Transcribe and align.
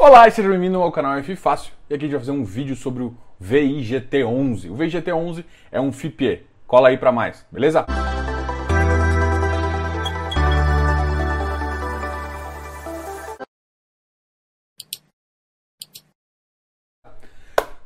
Olá 0.00 0.28
e 0.28 0.30
seja 0.30 0.48
bem-vindo 0.48 0.80
ao 0.80 0.92
canal 0.92 1.18
F 1.18 1.34
Fácil. 1.34 1.72
E 1.90 1.94
aqui 1.94 2.04
a 2.04 2.06
gente 2.06 2.12
vai 2.12 2.20
fazer 2.20 2.30
um 2.30 2.44
vídeo 2.44 2.76
sobre 2.76 3.02
o 3.02 3.16
VIGT11. 3.42 4.70
O 4.70 4.76
VIGT11 4.76 5.44
é 5.72 5.80
um 5.80 5.90
FIPE. 5.90 6.46
Cola 6.68 6.90
aí 6.90 6.96
para 6.96 7.10
mais, 7.10 7.44
beleza? 7.50 7.84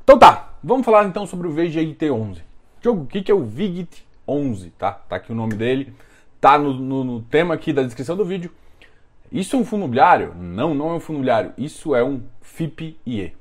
Então 0.05 0.19
tá, 0.19 0.53
vamos 0.63 0.85
falar 0.85 1.07
então 1.07 1.27
sobre 1.27 1.49
o 1.49 1.55
VGIT11. 1.55 2.43
Jogo, 2.83 3.05
o 3.05 3.07
que, 3.07 3.23
que 3.23 3.33
é 3.33 3.35
o 3.35 3.47
VIGT11, 3.47 4.71
tá? 4.79 4.93
Tá 4.93 5.17
aqui 5.17 5.33
o 5.33 5.35
nome 5.35 5.55
dele, 5.55 5.95
tá 6.39 6.59
no, 6.59 6.75
no, 6.75 7.05
no 7.05 7.23
tema 7.23 7.55
aqui 7.55 7.73
da 7.73 7.83
descrição 7.83 8.15
do 8.15 8.25
vídeo. 8.27 8.53
Isso 9.33 9.57
é 9.57 9.59
um 9.59 9.65
fundo 9.65 9.81
imobiliário? 9.81 10.35
Não, 10.39 10.75
não 10.75 10.91
é 10.91 10.95
um 10.95 11.01
fundo 11.01 11.17
imobiliário. 11.17 11.55
Isso 11.57 11.95
é 11.95 12.05
um 12.05 12.21
FIP-IE. 12.43 13.35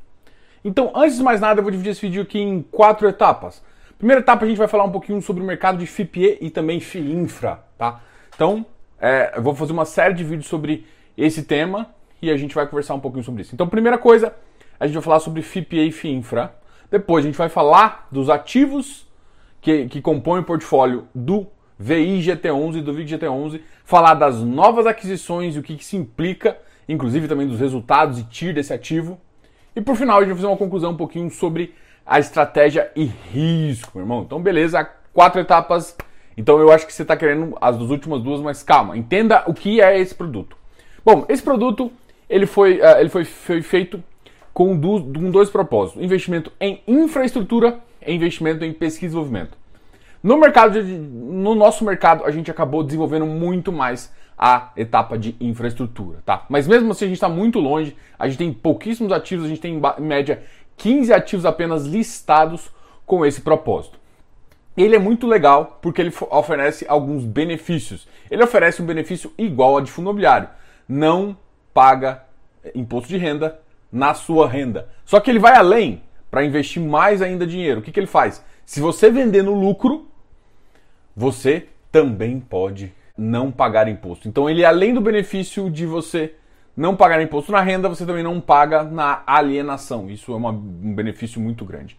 Então, 0.63 0.91
antes 0.95 1.18
de 1.18 1.23
mais 1.23 1.41
nada, 1.41 1.59
eu 1.59 1.63
vou 1.63 1.71
dividir 1.71 1.91
esse 1.91 2.01
vídeo 2.01 2.21
aqui 2.21 2.39
em 2.39 2.61
quatro 2.61 3.09
etapas. 3.09 3.61
Primeira 3.97 4.21
etapa, 4.21 4.46
a 4.46 4.47
gente 4.47 4.57
vai 4.57 4.69
falar 4.69 4.85
um 4.85 4.91
pouquinho 4.91 5.21
sobre 5.21 5.43
o 5.43 5.46
mercado 5.46 5.77
de 5.77 5.85
FIPE 5.85 6.37
e 6.39 6.49
também 6.49 6.79
FIINFRA, 6.79 7.59
tá? 7.77 7.99
Então, 8.33 8.65
é, 8.99 9.33
eu 9.35 9.41
vou 9.41 9.54
fazer 9.54 9.73
uma 9.73 9.85
série 9.85 10.13
de 10.13 10.23
vídeos 10.23 10.47
sobre 10.47 10.85
esse 11.18 11.43
tema 11.43 11.87
e 12.21 12.32
a 12.32 12.37
gente 12.37 12.55
vai 12.55 12.65
conversar 12.65 12.93
um 12.93 12.99
pouquinho 12.99 13.23
sobre 13.23 13.41
isso. 13.41 13.54
Então, 13.54 13.68
primeira 13.68 13.97
coisa, 13.97 14.33
a 14.79 14.87
gente 14.87 14.93
vai 14.93 15.04
falar 15.04 15.19
sobre 15.19 15.41
FIPE 15.41 15.87
e 15.87 15.91
FIINFRA. 15.91 16.54
Depois, 16.89 17.25
a 17.25 17.27
gente 17.27 17.37
vai 17.37 17.49
falar 17.49 18.07
dos 18.11 18.29
ativos 18.29 19.07
que, 19.60 19.87
que 19.87 20.01
compõem 20.01 20.39
o 20.39 20.43
portfólio 20.43 21.07
do 21.13 21.47
VI 21.81 22.19
GT11 22.21 22.77
e 22.77 22.81
do 22.81 22.93
VIG 22.93 23.17
GT11, 23.17 23.61
falar 23.83 24.13
das 24.13 24.39
novas 24.41 24.85
aquisições 24.85 25.55
e 25.55 25.59
o 25.59 25.63
que, 25.63 25.75
que 25.75 25.83
se 25.83 25.97
implica, 25.97 26.57
inclusive 26.87 27.27
também 27.27 27.47
dos 27.47 27.59
resultados 27.59 28.19
e 28.19 28.23
TIR 28.23 28.54
desse 28.54 28.71
ativo. 28.71 29.19
E 29.75 29.81
por 29.81 29.95
final, 29.95 30.17
a 30.17 30.19
gente 30.19 30.29
vai 30.29 30.37
fazer 30.37 30.47
uma 30.47 30.57
conclusão 30.57 30.91
um 30.91 30.97
pouquinho 30.97 31.31
sobre 31.31 31.73
a 32.05 32.19
estratégia 32.19 32.91
e 32.95 33.05
risco, 33.05 33.91
meu 33.95 34.03
irmão. 34.03 34.21
Então, 34.21 34.41
beleza, 34.41 34.88
quatro 35.13 35.41
etapas. 35.41 35.95
Então, 36.38 36.59
eu 36.59 36.71
acho 36.71 36.85
que 36.85 36.93
você 36.93 37.01
está 37.01 37.17
querendo 37.17 37.57
as 37.59 37.77
duas 37.77 37.89
últimas 37.89 38.21
duas, 38.21 38.41
mas 38.41 38.61
calma, 38.61 38.97
entenda 38.97 39.43
o 39.47 39.53
que 39.53 39.81
é 39.81 39.99
esse 39.99 40.13
produto. 40.13 40.55
Bom, 41.03 41.25
esse 41.27 41.41
produto 41.41 41.91
ele 42.29 42.45
foi, 42.45 42.79
uh, 42.79 42.99
ele 42.99 43.09
foi, 43.09 43.25
foi 43.25 43.61
feito 43.61 44.03
com 44.53 44.75
dois 44.77 45.49
propósitos: 45.49 46.01
investimento 46.01 46.51
em 46.59 46.81
infraestrutura 46.88 47.79
e 48.05 48.13
investimento 48.13 48.63
em 48.63 48.71
pesquisa 48.73 49.05
e 49.05 49.07
desenvolvimento. 49.07 49.60
No 50.23 50.38
mercado, 50.38 50.83
de, 50.83 50.94
no 50.94 51.55
nosso 51.55 51.83
mercado, 51.83 52.23
a 52.25 52.31
gente 52.31 52.52
acabou 52.52 52.83
desenvolvendo 52.83 53.25
muito 53.25 53.72
mais 53.72 54.14
a 54.38 54.72
etapa 54.75 55.17
de 55.17 55.36
infraestrutura, 55.39 56.19
tá? 56.25 56.45
Mas 56.50 56.67
mesmo 56.67 56.91
assim 56.91 57.05
a 57.05 57.08
gente 57.08 57.17
está 57.17 57.30
muito 57.30 57.59
longe, 57.59 57.95
a 58.17 58.28
gente 58.28 58.38
tem 58.38 58.53
pouquíssimos 58.53 59.11
ativos, 59.11 59.45
a 59.45 59.47
gente 59.47 59.61
tem 59.61 59.75
em 59.75 60.02
média 60.02 60.44
15 60.78 61.13
ativos 61.13 61.45
apenas 61.45 61.86
listados 61.86 62.72
com 63.05 63.25
esse 63.25 63.41
propósito. 63.41 64.00
Ele 64.75 64.95
é 64.95 65.00
muito 65.00 65.28
legal 65.28 65.80
porque 65.81 66.02
ele 66.02 66.13
oferece 66.30 66.85
alguns 66.88 67.25
benefícios. 67.25 68.08
Ele 68.30 68.44
oferece 68.44 68.81
um 68.81 68.85
benefício 68.85 69.31
igual 69.38 69.78
a 69.78 69.81
de 69.81 69.91
fundo 69.91 70.06
imobiliário. 70.06 70.50
Não 70.88 71.38
paga 71.73 72.23
imposto 72.73 73.09
de 73.09 73.17
renda 73.17 73.59
na 73.91 74.13
sua 74.13 74.47
renda. 74.47 74.89
Só 75.06 75.19
que 75.19 75.30
ele 75.30 75.39
vai 75.39 75.56
além 75.56 76.02
para 76.30 76.45
investir 76.45 76.81
mais 76.81 77.22
ainda 77.22 77.45
dinheiro. 77.45 77.80
O 77.81 77.83
que, 77.83 77.91
que 77.91 78.00
ele 78.00 78.08
faz? 78.08 78.44
Se 78.66 78.80
você 78.80 79.11
vender 79.11 79.44
no 79.44 79.53
lucro, 79.53 80.08
você 81.15 81.67
também 81.91 82.39
pode 82.39 82.93
não 83.17 83.51
pagar 83.51 83.87
imposto. 83.87 84.27
Então 84.27 84.49
ele 84.49 84.65
além 84.65 84.93
do 84.93 85.01
benefício 85.01 85.69
de 85.69 85.85
você 85.85 86.33
não 86.75 86.95
pagar 86.95 87.21
imposto 87.21 87.51
na 87.51 87.61
renda, 87.61 87.89
você 87.89 88.05
também 88.05 88.23
não 88.23 88.39
paga 88.39 88.83
na 88.83 89.23
alienação. 89.27 90.09
Isso 90.09 90.31
é 90.31 90.35
uma, 90.35 90.49
um 90.49 90.95
benefício 90.95 91.39
muito 91.39 91.65
grande. 91.65 91.97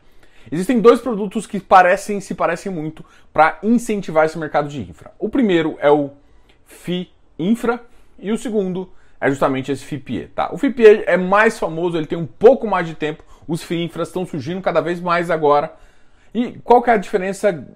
Existem 0.51 0.81
dois 0.81 1.01
produtos 1.01 1.47
que 1.47 1.61
parecem 1.61 2.21
se 2.21 2.35
parecem 2.35 2.73
muito 2.73 3.05
para 3.33 3.59
incentivar 3.63 4.25
esse 4.25 4.39
mercado 4.39 4.69
de 4.69 4.81
infra. 4.81 5.13
O 5.19 5.29
primeiro 5.29 5.77
é 5.81 5.91
o 5.91 6.11
FI 6.67 7.11
Infra 7.39 7.81
e 8.19 8.33
o 8.33 8.39
segundo 8.39 8.91
é 9.21 9.29
justamente 9.31 9.71
esse 9.71 9.85
FIPE, 9.85 10.31
tá? 10.35 10.53
O 10.53 10.59
FIPE 10.59 11.05
é 11.07 11.17
mais 11.17 11.59
famoso, 11.59 11.97
ele 11.97 12.07
tem 12.07 12.19
um 12.19 12.27
pouco 12.27 12.67
mais 12.67 12.87
de 12.87 12.95
tempo. 12.95 13.23
Os 13.47 13.63
FI 13.63 13.85
Infras 13.85 14.09
estão 14.09 14.27
surgindo 14.27 14.61
cada 14.61 14.81
vez 14.81 15.01
mais 15.01 15.31
agora. 15.31 15.73
E 16.35 16.53
qual 16.65 16.83
que 16.83 16.91
é 16.91 16.95
a 16.95 16.99
diferença 16.99 17.67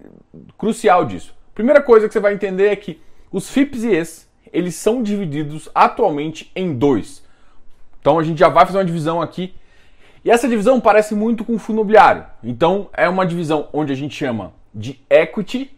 crucial 0.56 1.04
disso? 1.04 1.34
Primeira 1.54 1.82
coisa 1.82 2.06
que 2.06 2.12
você 2.12 2.20
vai 2.20 2.34
entender 2.34 2.68
é 2.68 2.76
que 2.76 3.00
os 3.30 3.50
FIPS 3.50 3.84
e 3.84 3.96
ES, 3.96 4.30
eles 4.52 4.74
são 4.74 5.02
divididos 5.02 5.68
atualmente 5.74 6.50
em 6.54 6.74
dois. 6.74 7.24
Então 8.00 8.18
a 8.18 8.22
gente 8.22 8.38
já 8.38 8.48
vai 8.48 8.64
fazer 8.64 8.78
uma 8.78 8.84
divisão 8.84 9.20
aqui. 9.20 9.54
E 10.24 10.30
essa 10.30 10.48
divisão 10.48 10.80
parece 10.80 11.14
muito 11.14 11.44
com 11.44 11.54
o 11.54 11.58
fundo 11.58 11.76
imobiliário. 11.76 12.24
Então 12.42 12.88
é 12.92 13.08
uma 13.08 13.26
divisão 13.26 13.68
onde 13.72 13.92
a 13.92 13.96
gente 13.96 14.14
chama 14.14 14.52
de 14.74 15.00
equity 15.08 15.70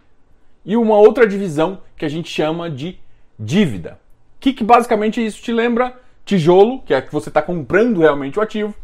e 0.65 0.77
uma 0.77 0.97
outra 0.97 1.27
divisão 1.27 1.81
que 1.97 2.05
a 2.05 2.09
gente 2.09 2.28
chama 2.28 2.71
de 2.71 2.99
dívida. 3.39 3.99
O 4.37 4.41
que, 4.41 4.53
que 4.53 4.65
basicamente 4.65 5.25
isso 5.25 5.43
te 5.43 5.53
lembra? 5.53 5.97
Tijolo, 6.25 6.83
que 6.83 6.93
é 6.93 7.00
que 7.00 7.12
você 7.12 7.31
está 7.31 7.41
comprando 7.41 8.00
realmente 8.00 8.39
o 8.39 8.43
ativo, 8.43 8.75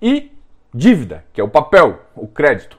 e 0.00 0.30
dívida, 0.74 1.24
que 1.32 1.40
é 1.40 1.44
o 1.44 1.48
papel, 1.48 2.02
o 2.14 2.28
crédito. 2.28 2.78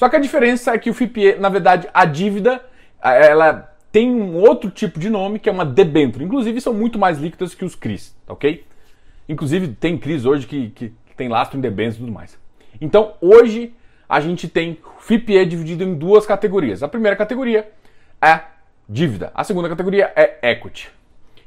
Só 0.00 0.08
que 0.08 0.16
a 0.16 0.18
diferença 0.18 0.72
é 0.72 0.78
que 0.78 0.88
o 0.88 0.94
FIPE, 0.94 1.34
na 1.34 1.50
verdade, 1.50 1.86
a 1.92 2.06
dívida, 2.06 2.64
ela 3.02 3.70
tem 3.92 4.10
um 4.10 4.34
outro 4.34 4.70
tipo 4.70 4.98
de 4.98 5.10
nome 5.10 5.38
que 5.38 5.46
é 5.46 5.52
uma 5.52 5.66
debênture. 5.66 6.24
Inclusive, 6.24 6.58
são 6.58 6.72
muito 6.72 6.98
mais 6.98 7.18
líquidas 7.18 7.54
que 7.54 7.66
os 7.66 7.74
CRIs, 7.74 8.16
ok? 8.26 8.64
Inclusive, 9.28 9.68
tem 9.78 9.98
CRIs 9.98 10.24
hoje 10.24 10.46
que, 10.46 10.70
que 10.70 10.94
tem 11.18 11.28
lastro 11.28 11.58
em 11.58 11.60
debêntures 11.60 11.96
e 11.96 12.00
tudo 12.00 12.12
mais. 12.12 12.38
Então, 12.80 13.12
hoje, 13.20 13.74
a 14.08 14.20
gente 14.20 14.48
tem 14.48 14.78
FIPE 15.00 15.44
dividido 15.44 15.84
em 15.84 15.94
duas 15.94 16.24
categorias. 16.24 16.82
A 16.82 16.88
primeira 16.88 17.14
categoria 17.14 17.70
é 18.22 18.40
dívida. 18.88 19.30
A 19.34 19.44
segunda 19.44 19.68
categoria 19.68 20.10
é 20.16 20.50
equity. 20.50 20.88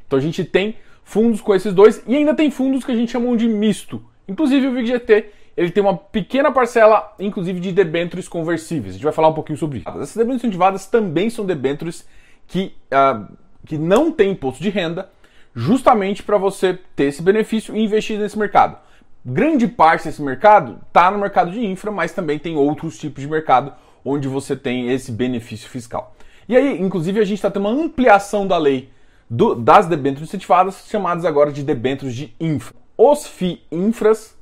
Então, 0.05 0.19
a 0.19 0.21
gente 0.21 0.45
tem 0.45 0.77
fundos 1.03 1.41
com 1.41 1.55
esses 1.55 1.73
dois 1.73 2.03
e 2.05 2.15
ainda 2.15 2.35
tem 2.35 2.51
fundos 2.51 2.85
que 2.85 2.91
a 2.91 2.95
gente 2.95 3.11
chama 3.11 3.35
de 3.35 3.47
misto. 3.47 3.99
Inclusive, 4.27 4.67
o 4.67 4.73
VIGGT 4.73 5.25
ele 5.55 5.69
tem 5.69 5.83
uma 5.83 5.95
pequena 5.95 6.51
parcela, 6.51 7.13
inclusive, 7.19 7.59
de 7.59 7.71
debêntures 7.71 8.27
conversíveis. 8.27 8.91
A 8.91 8.93
gente 8.93 9.03
vai 9.03 9.13
falar 9.13 9.27
um 9.27 9.33
pouquinho 9.33 9.57
sobre 9.57 9.79
isso. 9.79 9.89
Essas 9.89 10.15
debêntures 10.15 10.43
incentivadas 10.43 10.85
também 10.87 11.29
são 11.29 11.45
debêntures 11.45 12.07
que, 12.47 12.73
uh, 12.91 13.31
que 13.65 13.77
não 13.77 14.11
têm 14.11 14.31
imposto 14.31 14.61
de 14.61 14.69
renda, 14.69 15.09
justamente 15.55 16.23
para 16.23 16.37
você 16.37 16.79
ter 16.95 17.05
esse 17.05 17.21
benefício 17.21 17.75
e 17.75 17.83
investir 17.83 18.17
nesse 18.17 18.37
mercado. 18.37 18.77
Grande 19.25 19.67
parte 19.67 20.05
desse 20.05 20.21
mercado 20.21 20.79
está 20.87 21.11
no 21.11 21.19
mercado 21.19 21.51
de 21.51 21.63
infra, 21.63 21.91
mas 21.91 22.11
também 22.11 22.39
tem 22.39 22.57
outros 22.57 22.97
tipos 22.97 23.21
de 23.21 23.29
mercado 23.29 23.73
onde 24.03 24.27
você 24.27 24.55
tem 24.55 24.89
esse 24.89 25.11
benefício 25.11 25.69
fiscal. 25.69 26.15
E 26.49 26.57
aí, 26.57 26.81
inclusive, 26.81 27.19
a 27.19 27.23
gente 27.23 27.37
está 27.37 27.49
tendo 27.49 27.67
uma 27.67 27.83
ampliação 27.83 28.45
da 28.45 28.57
lei 28.57 28.89
do, 29.29 29.55
das 29.55 29.85
debêntures 29.85 30.27
incentivadas, 30.27 30.85
chamadas 30.89 31.23
agora 31.23 31.51
de 31.51 31.63
debêntures 31.63 32.13
de 32.13 32.33
infra. 32.39 32.75
Os 32.97 33.25
FI-infras 33.25 34.35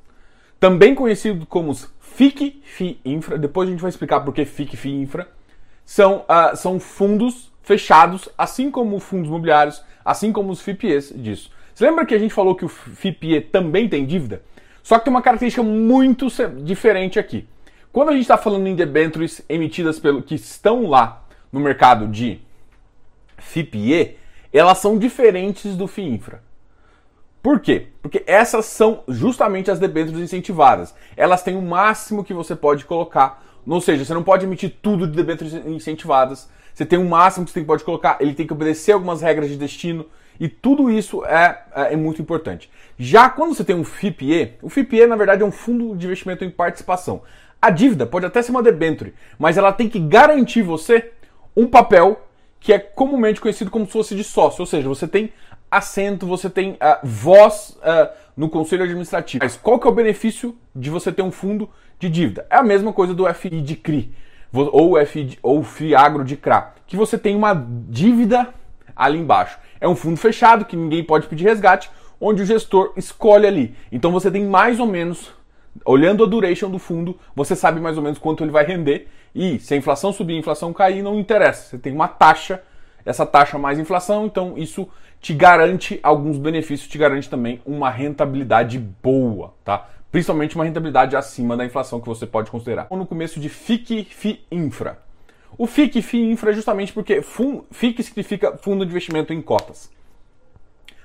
também 0.62 0.94
conhecido 0.94 1.44
como 1.48 1.72
os 1.72 1.92
FIC 2.00 2.62
FI 2.64 3.00
Infra, 3.04 3.36
depois 3.36 3.68
a 3.68 3.72
gente 3.72 3.82
vai 3.82 3.90
explicar 3.90 4.20
por 4.20 4.32
que 4.32 4.46
FIC 4.46 4.78
FI 4.78 4.92
Infra, 4.92 5.28
são, 5.84 6.20
uh, 6.20 6.56
são 6.56 6.80
fundos 6.80 7.52
fechados, 7.64 8.30
assim 8.38 8.70
como 8.70 9.00
fundos 9.00 9.28
imobiliários, 9.28 9.84
assim 10.06 10.32
como 10.32 10.52
os 10.52 10.62
FIPEs 10.62 11.14
disso. 11.16 11.52
Você 11.74 11.84
lembra 11.84 12.06
que 12.06 12.14
a 12.14 12.20
gente 12.20 12.32
falou 12.32 12.54
que 12.54 12.64
o 12.64 12.70
FIPE 12.70 13.42
também 13.42 13.90
tem 13.90 14.06
dívida? 14.06 14.44
Só 14.84 15.00
que 15.00 15.06
tem 15.06 15.12
uma 15.12 15.22
característica 15.24 15.64
muito 15.64 16.28
diferente 16.64 17.18
aqui. 17.18 17.48
Quando 17.92 18.10
a 18.10 18.12
gente 18.14 18.22
está 18.22 18.38
falando 18.38 18.68
em 18.68 18.76
debêntures 18.76 19.42
emitidas 19.50 20.00
pelo 20.00 20.22
que 20.22 20.36
estão 20.36 20.88
lá 20.88 21.26
no 21.52 21.60
mercado 21.60 22.08
de 22.08 22.40
FIPE, 23.40 24.16
elas 24.54 24.78
são 24.78 24.98
diferentes 24.98 25.76
do 25.76 25.88
FIINFRA. 25.88 26.51
Por 27.42 27.60
quê? 27.60 27.88
Porque 28.02 28.24
essas 28.28 28.66
são 28.66 29.04
justamente 29.08 29.72
as 29.72 29.80
debêntures 29.80 30.22
incentivadas. 30.22 30.94
Elas 31.18 31.42
têm 31.42 31.58
o 31.58 31.62
máximo 31.62 32.24
que 32.24 32.34
você 32.34 32.56
pode 32.56 32.86
colocar. 32.86 33.44
Ou 33.66 33.82
seja, 33.82 34.06
você 34.06 34.14
não 34.14 34.24
pode 34.24 34.46
emitir 34.46 34.76
tudo 34.82 35.08
de 35.08 35.16
debêntures 35.16 35.54
incentivadas. 35.54 36.50
Você 36.74 36.86
tem 36.86 37.00
o 37.00 37.10
máximo 37.10 37.46
que 37.46 37.52
você 37.52 37.62
pode 37.62 37.84
colocar. 37.84 38.18
Ele 38.20 38.34
tem 38.34 38.46
que 38.46 38.54
obedecer 38.54 38.92
algumas 38.92 39.22
regras 39.22 39.50
de 39.50 39.58
destino. 39.58 40.06
E 40.40 40.48
tudo 40.48 40.90
isso 40.90 41.26
é, 41.26 41.64
é, 41.76 41.94
é 41.94 41.96
muito 41.96 42.22
importante. 42.22 42.70
Já 42.98 43.30
quando 43.30 43.56
você 43.56 43.64
tem 43.64 43.76
um 43.76 43.84
FIPE, 43.84 44.54
o 44.62 44.70
FIPE 44.70 45.06
na 45.08 45.16
verdade 45.16 45.44
é 45.44 45.46
um 45.46 45.52
fundo 45.52 45.96
de 45.96 46.06
investimento 46.06 46.44
em 46.44 46.50
participação. 46.50 47.22
A 47.62 47.70
dívida 47.70 48.06
pode 48.08 48.26
até 48.26 48.42
ser 48.42 48.52
uma 48.52 48.64
debênture, 48.64 49.14
mas 49.38 49.58
ela 49.58 49.72
tem 49.72 49.88
que 49.88 50.00
garantir 50.00 50.64
você 50.64 51.12
um 51.56 51.68
papel 51.68 52.28
que 52.60 52.72
é 52.74 52.80
comumente 52.80 53.42
conhecido 53.42 53.70
como 53.70 53.86
se 53.86 53.92
fosse 53.92 54.16
de 54.16 54.24
sócio. 54.24 54.62
Ou 54.62 54.66
seja, 54.66 54.88
você 54.88 55.08
tem 55.08 55.32
assento, 55.72 56.28
você 56.28 56.50
tem 56.50 56.74
uh, 56.74 56.78
voz 57.02 57.78
uh, 57.78 58.10
no 58.36 58.50
conselho 58.50 58.84
administrativo. 58.84 59.44
Mas 59.44 59.56
qual 59.56 59.80
que 59.80 59.88
é 59.88 59.90
o 59.90 59.94
benefício 59.94 60.58
de 60.76 60.90
você 60.90 61.12
ter 61.12 61.22
um 61.22 61.32
fundo 61.32 61.70
de 61.98 62.10
dívida? 62.10 62.46
É 62.50 62.58
a 62.58 62.64
mesma 62.64 62.92
coisa 62.92 63.14
do 63.14 63.34
FI 63.34 63.62
de 63.62 63.76
CRI 63.78 64.14
ou 64.54 65.06
FI 65.06 65.40
ou 65.42 65.64
FIAGRO 65.64 66.26
de 66.26 66.36
CRA, 66.36 66.74
que 66.86 66.98
você 66.98 67.18
tem 67.18 67.36
uma 67.36 67.54
dívida 67.88 68.50
ali 68.94 69.18
embaixo. 69.18 69.58
É 69.80 69.88
um 69.88 69.96
fundo 69.96 70.18
fechado 70.18 70.66
que 70.66 70.76
ninguém 70.76 71.04
pode 71.04 71.28
pedir 71.28 71.46
resgate. 71.46 71.90
onde 72.24 72.44
o 72.44 72.46
gestor 72.46 72.94
escolhe 72.96 73.48
ali. 73.48 73.76
Então 73.92 74.12
você 74.12 74.30
tem 74.30 74.46
mais 74.46 74.80
ou 74.80 74.86
menos, 74.86 75.32
olhando 75.84 76.24
a 76.24 76.28
duration 76.28 76.70
do 76.70 76.78
fundo, 76.78 77.18
você 77.36 77.56
sabe 77.56 77.80
mais 77.80 77.98
ou 77.98 78.04
menos 78.04 78.20
quanto 78.20 78.44
ele 78.44 78.52
vai 78.52 78.64
render. 78.64 79.08
E 79.34 79.58
se 79.58 79.74
a 79.74 79.78
inflação 79.78 80.14
subir, 80.14 80.36
a 80.36 80.38
inflação 80.38 80.72
cair, 80.72 81.02
não 81.02 81.20
interessa. 81.20 81.64
Você 81.64 81.78
tem 81.80 81.92
uma 81.92 82.08
taxa, 82.08 82.62
essa 83.06 83.26
taxa 83.26 83.58
mais 83.58 83.80
inflação, 83.80 84.26
então 84.26 84.58
isso 84.58 84.88
te 85.20 85.34
garante 85.34 86.00
alguns 86.02 86.38
benefícios, 86.38 86.90
te 86.90 86.98
garante 86.98 87.30
também 87.30 87.62
uma 87.66 87.90
rentabilidade 87.90 88.80
boa, 88.80 89.54
tá? 89.64 89.88
Principalmente 90.12 90.56
uma 90.56 90.66
rentabilidade 90.66 91.16
acima 91.16 91.56
da 91.56 91.64
inflação 91.64 92.02
que 92.02 92.08
você 92.08 92.26
pode 92.26 92.52
considerar. 92.52 92.88
No 92.90 93.06
começo 93.06 93.40
de 93.40 93.48
FIC 93.48 94.06
FI 94.06 94.46
Infra. 94.52 95.00
O 95.58 95.68
FIC 95.68 96.02
FI 96.02 96.32
Infra 96.32 96.52
é 96.52 96.54
justamente 96.54 96.92
porque 96.92 97.22
FIC 97.22 98.04
significa 98.04 98.58
Fundo 98.58 98.86
de 98.86 98.92
Investimento 98.92 99.32
em 99.32 99.42
Cotas. 99.42 99.92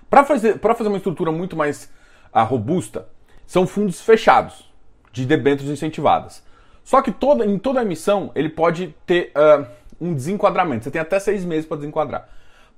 Para 0.09 0.25
fazer, 0.25 0.59
fazer 0.59 0.89
uma 0.89 0.97
estrutura 0.97 1.31
muito 1.31 1.57
mais 1.57 1.93
uh, 2.35 2.45
robusta, 2.45 3.09
são 3.47 3.67
fundos 3.67 4.01
fechados, 4.01 4.71
de 5.13 5.25
debêntures 5.25 5.71
incentivadas. 5.71 6.45
Só 6.85 7.03
que 7.03 7.11
toda, 7.11 7.45
em 7.45 7.59
toda 7.59 7.83
emissão 7.83 8.31
ele 8.35 8.49
pode 8.49 8.95
ter 9.05 9.33
uh, 9.37 9.67
um 10.01 10.15
desenquadramento. 10.15 10.85
Você 10.85 10.91
tem 10.91 11.01
até 11.01 11.19
seis 11.19 11.45
meses 11.45 11.67
para 11.67 11.79
desenquadrar. 11.79 12.29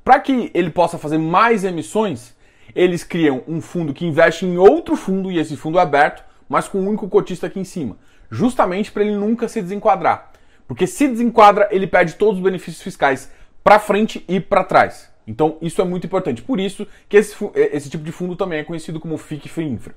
Para 0.04 0.20
que 0.20 0.50
ele 0.54 0.70
possa 0.70 0.98
fazer 0.98 1.18
mais 1.18 1.64
emissões, 1.64 2.34
eles 2.74 3.04
criam 3.04 3.42
um 3.46 3.60
fundo 3.60 3.92
que 3.92 4.06
investe 4.06 4.46
em 4.46 4.56
outro 4.56 4.96
fundo, 4.96 5.30
e 5.30 5.38
esse 5.38 5.56
fundo 5.56 5.78
é 5.78 5.82
aberto, 5.82 6.24
mas 6.48 6.68
com 6.68 6.78
um 6.80 6.88
único 6.88 7.08
cotista 7.08 7.46
aqui 7.46 7.60
em 7.60 7.64
cima. 7.64 7.96
Justamente 8.30 8.90
para 8.90 9.02
ele 9.02 9.16
nunca 9.16 9.48
se 9.48 9.60
desenquadrar. 9.60 10.32
Porque 10.66 10.86
se 10.86 11.08
desenquadra, 11.08 11.68
ele 11.70 11.86
perde 11.86 12.14
todos 12.14 12.36
os 12.36 12.42
benefícios 12.42 12.82
fiscais 12.82 13.30
para 13.64 13.78
frente 13.78 14.24
e 14.28 14.38
para 14.38 14.64
trás. 14.64 15.10
Então 15.26 15.58
isso 15.60 15.80
é 15.80 15.84
muito 15.84 16.06
importante. 16.06 16.42
Por 16.42 16.58
isso 16.58 16.86
que 17.08 17.16
esse, 17.16 17.34
esse 17.54 17.90
tipo 17.90 18.04
de 18.04 18.12
fundo 18.12 18.36
também 18.36 18.60
é 18.60 18.64
conhecido 18.64 18.98
como 18.98 19.16
FIC 19.18 19.48
Infra. 19.60 19.94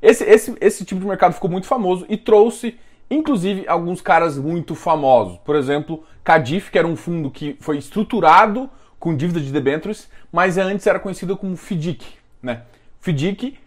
Esse, 0.00 0.24
esse, 0.24 0.56
esse 0.60 0.84
tipo 0.84 1.00
de 1.00 1.06
mercado 1.06 1.34
ficou 1.34 1.50
muito 1.50 1.66
famoso 1.66 2.06
e 2.08 2.16
trouxe, 2.16 2.78
inclusive, 3.10 3.66
alguns 3.66 4.00
caras 4.00 4.38
muito 4.38 4.74
famosos. 4.74 5.38
Por 5.38 5.56
exemplo, 5.56 6.04
Cadif, 6.22 6.70
que 6.70 6.78
era 6.78 6.86
um 6.86 6.96
fundo 6.96 7.30
que 7.30 7.56
foi 7.60 7.78
estruturado 7.78 8.70
com 8.98 9.16
dívida 9.16 9.40
de 9.40 9.50
debêntures, 9.50 10.08
mas 10.30 10.58
antes 10.58 10.86
era 10.86 10.98
conhecido 10.98 11.36
como 11.36 11.56
FIDIC. 11.56 12.06
Né? 12.42 12.62
FIDIC, 13.00 13.58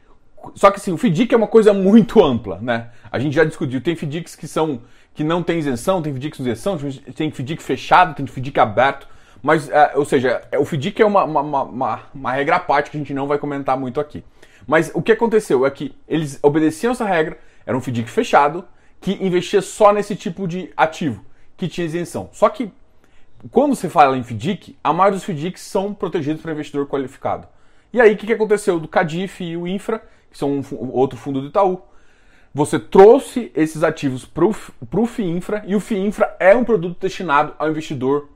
só 0.55 0.71
que 0.71 0.77
assim, 0.77 0.91
o 0.91 0.97
FIDIC 0.97 1.33
é 1.33 1.37
uma 1.37 1.47
coisa 1.47 1.73
muito 1.73 2.23
ampla. 2.23 2.59
Né? 2.61 2.89
A 3.11 3.19
gente 3.19 3.35
já 3.35 3.43
discutiu, 3.43 3.81
tem 3.81 3.95
FIDICs 3.95 4.35
que 4.35 4.47
são 4.47 4.81
que 5.13 5.23
não 5.23 5.43
tem 5.43 5.59
isenção, 5.59 6.01
tem 6.01 6.11
FIDIC 6.11 6.37
com 6.37 6.43
isenção, 6.43 6.77
tem 7.15 7.29
FIDIC 7.29 7.61
fechado, 7.61 8.15
tem 8.15 8.25
FIDIC 8.25 8.59
aberto. 8.59 9.07
Mas, 9.43 9.69
é, 9.69 9.91
ou 9.95 10.05
seja, 10.05 10.41
é, 10.51 10.57
o 10.57 10.63
FDIC 10.63 11.01
é 11.01 11.05
uma, 11.05 11.25
uma, 11.25 11.41
uma, 11.41 12.01
uma, 12.13 12.31
regra 12.31 12.55
à 12.55 12.59
parte 12.59 12.89
que 12.89 12.95
a 12.95 12.99
gente 12.99 13.13
não 13.13 13.27
vai 13.27 13.37
comentar 13.37 13.77
muito 13.77 13.99
aqui. 13.99 14.23
Mas 14.65 14.89
o 14.93 15.01
que 15.01 15.11
aconteceu 15.11 15.65
é 15.65 15.69
que 15.69 15.93
eles 16.07 16.39
obedeciam 16.41 16.93
essa 16.93 17.05
regra, 17.05 17.37
era 17.65 17.77
um 17.77 17.81
FDIC 17.81 18.09
fechado, 18.09 18.65
que 19.03 19.21
investia 19.21 19.61
só 19.61 19.91
nesse 19.91 20.15
tipo 20.15 20.47
de 20.47 20.71
ativo, 20.77 21.25
que 21.57 21.67
tinha 21.67 21.85
isenção. 21.85 22.29
Só 22.31 22.47
que, 22.47 22.71
quando 23.51 23.75
você 23.75 23.89
fala 23.89 24.17
em 24.17 24.23
FDIC, 24.23 24.77
a 24.81 24.93
maioria 24.93 25.19
dos 25.19 25.25
FDICs 25.25 25.61
são 25.61 25.93
protegidos 25.93 26.41
para 26.41 26.53
investidor 26.53 26.87
qualificado. 26.87 27.45
E 27.91 27.99
aí, 27.99 28.13
o 28.13 28.17
que, 28.17 28.31
aconteceu 28.31 28.79
do 28.79 28.87
Cadif 28.87 29.43
e 29.43 29.57
o 29.57 29.67
Infra, 29.67 30.01
que 30.31 30.37
são 30.37 30.53
um, 30.53 30.63
outro 30.93 31.19
fundo 31.19 31.41
do 31.41 31.47
Itaú, 31.47 31.81
você 32.53 32.79
trouxe 32.79 33.51
esses 33.53 33.83
ativos 33.83 34.23
para 34.23 34.45
o 34.45 35.05
FIINFRA 35.05 35.63
e 35.67 35.75
o 35.75 35.81
FIINFRA 35.81 36.37
é 36.39 36.55
um 36.55 36.63
produto 36.63 36.97
destinado 36.97 37.53
ao 37.59 37.69
investidor 37.69 38.29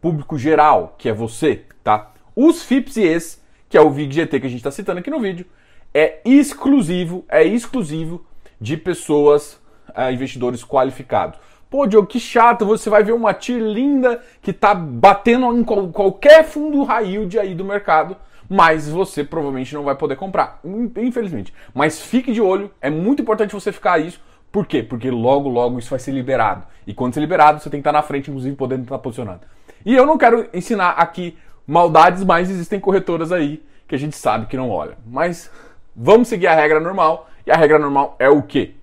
público 0.00 0.38
geral, 0.38 0.94
que 0.96 1.10
é 1.10 1.12
você, 1.12 1.66
tá? 1.84 2.10
Os 2.34 2.62
FIPS 2.62 2.96
e 2.96 3.02
ES, 3.02 3.42
que 3.68 3.76
é 3.76 3.80
o 3.82 3.90
VIG-GT 3.90 4.40
que 4.40 4.46
a 4.46 4.48
gente 4.48 4.60
está 4.60 4.70
citando 4.70 5.00
aqui 5.00 5.10
no 5.10 5.20
vídeo, 5.20 5.44
é 5.92 6.20
exclusivo, 6.24 7.22
é 7.28 7.44
exclusivo 7.44 8.24
de 8.58 8.78
pessoas, 8.78 9.59
é, 9.96 10.12
investidores 10.12 10.64
qualificados. 10.64 11.38
Pô, 11.68 11.86
Diogo, 11.86 12.08
que 12.08 12.18
chato, 12.18 12.66
você 12.66 12.90
vai 12.90 13.04
ver 13.04 13.12
uma 13.12 13.32
TIR 13.32 13.60
linda 13.60 14.20
que 14.42 14.52
tá 14.52 14.74
batendo 14.74 15.56
em 15.56 15.62
qualquer 15.62 16.44
fundo 16.44 16.82
high 16.82 17.06
yield 17.06 17.38
aí 17.38 17.54
do 17.54 17.64
mercado, 17.64 18.16
mas 18.48 18.88
você 18.88 19.22
provavelmente 19.22 19.72
não 19.74 19.84
vai 19.84 19.94
poder 19.94 20.16
comprar, 20.16 20.58
infelizmente. 20.96 21.54
Mas 21.72 22.02
fique 22.02 22.32
de 22.32 22.40
olho, 22.40 22.72
é 22.80 22.90
muito 22.90 23.22
importante 23.22 23.54
você 23.54 23.70
ficar 23.70 24.00
isso, 24.00 24.20
por 24.50 24.66
quê? 24.66 24.82
Porque 24.82 25.10
logo, 25.10 25.48
logo 25.48 25.78
isso 25.78 25.90
vai 25.90 25.98
ser 26.00 26.10
liberado. 26.10 26.64
E 26.86 26.92
quando 26.92 27.14
ser 27.14 27.20
liberado, 27.20 27.60
você 27.60 27.70
tem 27.70 27.80
que 27.80 27.88
estar 27.88 27.92
na 27.92 28.02
frente, 28.02 28.30
inclusive 28.30 28.56
podendo 28.56 28.82
estar 28.82 28.98
posicionado. 28.98 29.42
E 29.86 29.94
eu 29.94 30.04
não 30.04 30.18
quero 30.18 30.48
ensinar 30.52 30.90
aqui 30.90 31.38
maldades, 31.66 32.24
mas 32.24 32.50
existem 32.50 32.80
corretoras 32.80 33.30
aí 33.30 33.62
que 33.86 33.94
a 33.94 33.98
gente 33.98 34.16
sabe 34.16 34.46
que 34.46 34.56
não 34.56 34.70
olha. 34.70 34.98
Mas 35.06 35.50
vamos 35.94 36.26
seguir 36.26 36.48
a 36.48 36.54
regra 36.54 36.80
normal. 36.80 37.28
E 37.46 37.50
a 37.50 37.56
regra 37.56 37.78
normal 37.78 38.16
é 38.18 38.28
o 38.28 38.42
quê? 38.42 38.74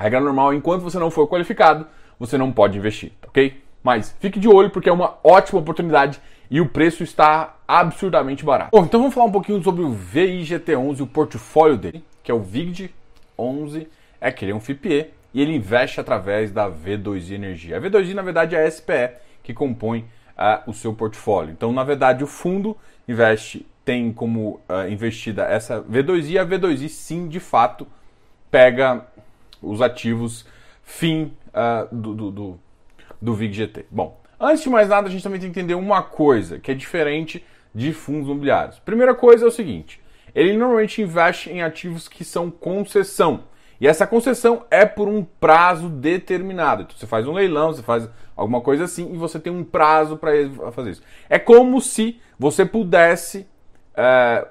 A 0.00 0.02
regra 0.02 0.18
normal 0.18 0.54
é 0.54 0.56
enquanto 0.56 0.80
você 0.80 0.98
não 0.98 1.10
for 1.10 1.28
qualificado, 1.28 1.86
você 2.18 2.38
não 2.38 2.50
pode 2.50 2.78
investir, 2.78 3.12
ok? 3.28 3.62
Mas 3.82 4.16
fique 4.18 4.40
de 4.40 4.48
olho 4.48 4.70
porque 4.70 4.88
é 4.88 4.92
uma 4.92 5.18
ótima 5.22 5.60
oportunidade 5.60 6.18
e 6.50 6.58
o 6.58 6.66
preço 6.66 7.02
está 7.02 7.58
absurdamente 7.68 8.42
barato. 8.42 8.70
Bom, 8.72 8.82
então 8.82 8.98
vamos 8.98 9.14
falar 9.14 9.26
um 9.26 9.30
pouquinho 9.30 9.62
sobre 9.62 9.82
o 9.82 9.94
VIGT11, 9.94 11.02
o 11.02 11.06
portfólio 11.06 11.76
dele, 11.76 12.02
que 12.22 12.32
é 12.32 12.34
o 12.34 12.40
VIGD11, 12.40 13.88
é 14.18 14.32
que 14.32 14.46
ele 14.46 14.52
é 14.52 14.54
um 14.54 14.60
FIPE 14.60 15.10
e 15.34 15.42
ele 15.42 15.54
investe 15.54 16.00
através 16.00 16.50
da 16.50 16.70
V2I 16.70 17.32
Energia. 17.32 17.76
A 17.76 17.80
V2I, 17.82 18.14
na 18.14 18.22
verdade, 18.22 18.56
é 18.56 18.64
a 18.64 18.70
SPE 18.70 19.10
que 19.42 19.52
compõe 19.52 20.06
uh, 20.30 20.62
o 20.66 20.72
seu 20.72 20.94
portfólio. 20.94 21.52
Então, 21.52 21.74
na 21.74 21.84
verdade, 21.84 22.24
o 22.24 22.26
fundo 22.26 22.74
investe 23.06 23.66
tem 23.84 24.10
como 24.14 24.62
uh, 24.66 24.90
investida 24.90 25.42
essa 25.44 25.82
V2I, 25.82 26.38
a 26.38 26.46
V2I 26.46 26.88
sim, 26.88 27.28
de 27.28 27.38
fato, 27.38 27.86
pega 28.50 29.06
os 29.62 29.82
ativos 29.82 30.46
fim 30.82 31.32
uh, 31.48 31.94
do, 31.94 32.14
do, 32.14 32.30
do, 32.30 32.60
do 33.20 33.34
VIG-GT. 33.34 33.86
Bom, 33.90 34.20
antes 34.38 34.62
de 34.62 34.70
mais 34.70 34.88
nada, 34.88 35.08
a 35.08 35.10
gente 35.10 35.22
também 35.22 35.40
tem 35.40 35.50
que 35.52 35.58
entender 35.58 35.74
uma 35.74 36.02
coisa 36.02 36.58
que 36.58 36.70
é 36.70 36.74
diferente 36.74 37.44
de 37.74 37.92
fundos 37.92 38.26
imobiliários. 38.26 38.78
Primeira 38.80 39.14
coisa 39.14 39.44
é 39.44 39.48
o 39.48 39.52
seguinte, 39.52 40.00
ele 40.34 40.56
normalmente 40.56 41.02
investe 41.02 41.50
em 41.50 41.62
ativos 41.62 42.08
que 42.08 42.24
são 42.24 42.50
concessão. 42.50 43.44
E 43.80 43.88
essa 43.88 44.06
concessão 44.06 44.66
é 44.70 44.84
por 44.84 45.08
um 45.08 45.24
prazo 45.24 45.88
determinado. 45.88 46.82
Então 46.82 46.96
você 46.96 47.06
faz 47.06 47.26
um 47.26 47.32
leilão, 47.32 47.72
você 47.72 47.82
faz 47.82 48.08
alguma 48.36 48.60
coisa 48.60 48.84
assim 48.84 49.12
e 49.12 49.16
você 49.16 49.40
tem 49.40 49.52
um 49.52 49.64
prazo 49.64 50.18
para 50.18 50.32
fazer 50.72 50.90
isso. 50.90 51.02
É 51.30 51.38
como 51.38 51.80
se 51.80 52.20
você 52.38 52.66
pudesse 52.66 53.46
é, 53.96 54.46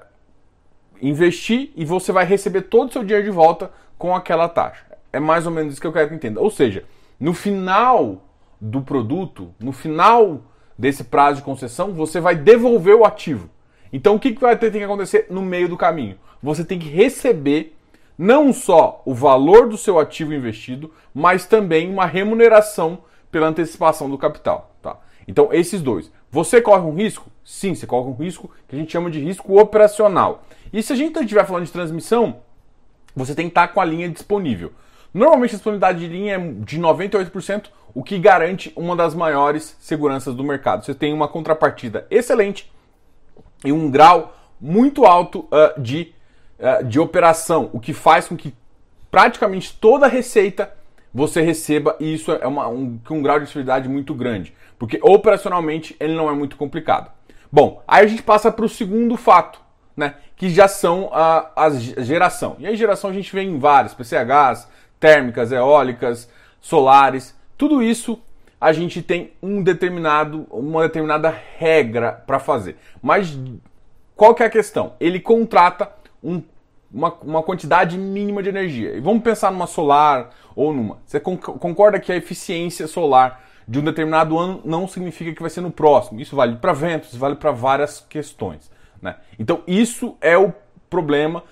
investir 1.00 1.70
e 1.76 1.84
você 1.84 2.10
vai 2.10 2.24
receber 2.24 2.62
todo 2.62 2.88
o 2.88 2.92
seu 2.92 3.04
dinheiro 3.04 3.24
de 3.24 3.30
volta 3.30 3.70
com 3.96 4.14
aquela 4.16 4.48
taxa. 4.48 4.84
É 5.12 5.20
mais 5.20 5.46
ou 5.46 5.52
menos 5.52 5.72
isso 5.72 5.80
que 5.80 5.86
eu 5.86 5.92
quero 5.92 6.08
que 6.08 6.14
entenda. 6.14 6.40
Ou 6.40 6.50
seja, 6.50 6.84
no 7.18 7.34
final 7.34 8.24
do 8.60 8.82
produto, 8.82 9.54
no 9.58 9.72
final 9.72 10.42
desse 10.78 11.04
prazo 11.04 11.38
de 11.38 11.44
concessão, 11.44 11.92
você 11.92 12.20
vai 12.20 12.34
devolver 12.34 12.94
o 12.94 13.04
ativo. 13.04 13.50
Então 13.92 14.14
o 14.14 14.20
que, 14.20 14.32
que 14.32 14.40
vai 14.40 14.56
ter 14.56 14.70
que 14.70 14.82
acontecer 14.82 15.26
no 15.30 15.42
meio 15.42 15.68
do 15.68 15.76
caminho? 15.76 16.16
Você 16.42 16.64
tem 16.64 16.78
que 16.78 16.88
receber 16.88 17.76
não 18.16 18.52
só 18.52 19.02
o 19.04 19.14
valor 19.14 19.68
do 19.68 19.78
seu 19.78 19.98
ativo 19.98 20.34
investido, 20.34 20.92
mas 21.14 21.46
também 21.46 21.90
uma 21.90 22.06
remuneração 22.06 22.98
pela 23.30 23.46
antecipação 23.46 24.10
do 24.10 24.18
capital. 24.18 24.74
Tá? 24.82 24.98
Então, 25.26 25.48
esses 25.52 25.80
dois. 25.80 26.12
Você 26.30 26.60
corre 26.60 26.82
um 26.82 26.94
risco? 26.94 27.30
Sim, 27.42 27.74
você 27.74 27.86
corre 27.86 28.08
um 28.08 28.14
risco 28.14 28.50
que 28.68 28.76
a 28.76 28.78
gente 28.78 28.92
chama 28.92 29.10
de 29.10 29.18
risco 29.18 29.58
operacional. 29.58 30.44
E 30.72 30.82
se 30.82 30.92
a 30.92 30.96
gente 30.96 31.18
estiver 31.18 31.44
falando 31.46 31.64
de 31.64 31.72
transmissão, 31.72 32.36
você 33.16 33.34
tem 33.34 33.46
que 33.46 33.50
estar 33.50 33.68
com 33.68 33.80
a 33.80 33.84
linha 33.84 34.08
disponível. 34.08 34.72
Normalmente 35.12 35.50
a 35.50 35.58
disponibilidade 35.58 35.98
de 35.98 36.06
linha 36.06 36.36
é 36.36 36.38
de 36.38 36.80
98%, 36.80 37.66
o 37.94 38.02
que 38.02 38.18
garante 38.18 38.72
uma 38.76 38.94
das 38.94 39.14
maiores 39.14 39.76
seguranças 39.80 40.34
do 40.34 40.44
mercado. 40.44 40.84
Você 40.84 40.94
tem 40.94 41.12
uma 41.12 41.26
contrapartida 41.26 42.06
excelente 42.10 42.70
e 43.64 43.72
um 43.72 43.90
grau 43.90 44.36
muito 44.60 45.04
alto 45.04 45.48
uh, 45.50 45.80
de 45.80 46.14
é, 46.62 46.82
de 46.82 47.00
operação, 47.00 47.70
o 47.72 47.80
que 47.80 47.94
faz 47.94 48.28
com 48.28 48.36
que 48.36 48.52
praticamente 49.10 49.74
toda 49.80 50.04
a 50.04 50.08
receita 50.10 50.70
você 51.12 51.40
receba 51.40 51.96
e 51.98 52.12
isso 52.12 52.30
é 52.32 52.46
uma, 52.46 52.68
um, 52.68 53.00
um 53.10 53.22
grau 53.22 53.40
de 53.40 53.46
facilidade 53.46 53.88
muito 53.88 54.14
grande, 54.14 54.54
porque 54.78 55.00
operacionalmente 55.02 55.96
ele 55.98 56.14
não 56.14 56.28
é 56.28 56.34
muito 56.34 56.56
complicado. 56.56 57.10
Bom, 57.50 57.82
aí 57.88 58.04
a 58.04 58.06
gente 58.06 58.22
passa 58.22 58.52
para 58.52 58.66
o 58.66 58.68
segundo 58.68 59.16
fato, 59.16 59.58
né, 59.96 60.16
que 60.36 60.50
já 60.50 60.68
são 60.68 61.08
a, 61.14 61.50
a 61.56 61.70
geração. 61.70 62.56
E 62.58 62.66
aí 62.66 62.76
geração 62.76 63.08
a 63.08 63.14
gente 63.14 63.32
vê 63.32 63.40
em 63.40 63.58
várias, 63.58 63.94
PCHs, 63.94 64.68
térmicas, 65.00 65.50
eólicas, 65.50 66.30
solares, 66.60 67.34
tudo 67.56 67.82
isso 67.82 68.20
a 68.60 68.72
gente 68.72 69.02
tem 69.02 69.32
um 69.42 69.62
determinado, 69.62 70.46
uma 70.50 70.82
determinada 70.82 71.34
regra 71.58 72.12
para 72.12 72.38
fazer. 72.38 72.76
Mas 73.02 73.36
qual 74.14 74.34
que 74.34 74.42
é 74.42 74.46
a 74.46 74.50
questão? 74.50 74.92
Ele 75.00 75.18
contrata 75.18 75.90
um, 76.22 76.42
uma, 76.92 77.14
uma 77.22 77.42
quantidade 77.42 77.96
mínima 77.96 78.42
de 78.42 78.50
energia. 78.50 78.94
E 78.94 79.00
vamos 79.00 79.22
pensar 79.22 79.50
numa 79.50 79.66
solar 79.66 80.30
ou 80.54 80.74
numa. 80.74 80.98
Você 81.06 81.18
concorda 81.18 81.98
que 81.98 82.12
a 82.12 82.16
eficiência 82.16 82.86
solar 82.86 83.42
de 83.66 83.78
um 83.78 83.82
determinado 83.82 84.38
ano 84.38 84.60
não 84.62 84.86
significa 84.86 85.32
que 85.32 85.40
vai 85.40 85.50
ser 85.50 85.62
no 85.62 85.70
próximo. 85.70 86.20
Isso 86.20 86.36
vale 86.36 86.56
para 86.56 86.74
ventos, 86.74 87.14
vale 87.16 87.36
para 87.36 87.50
várias 87.50 88.00
questões. 88.00 88.70
Né? 89.00 89.16
Então, 89.38 89.62
isso 89.66 90.18
é 90.20 90.36
o 90.36 90.52
problema 90.90 91.42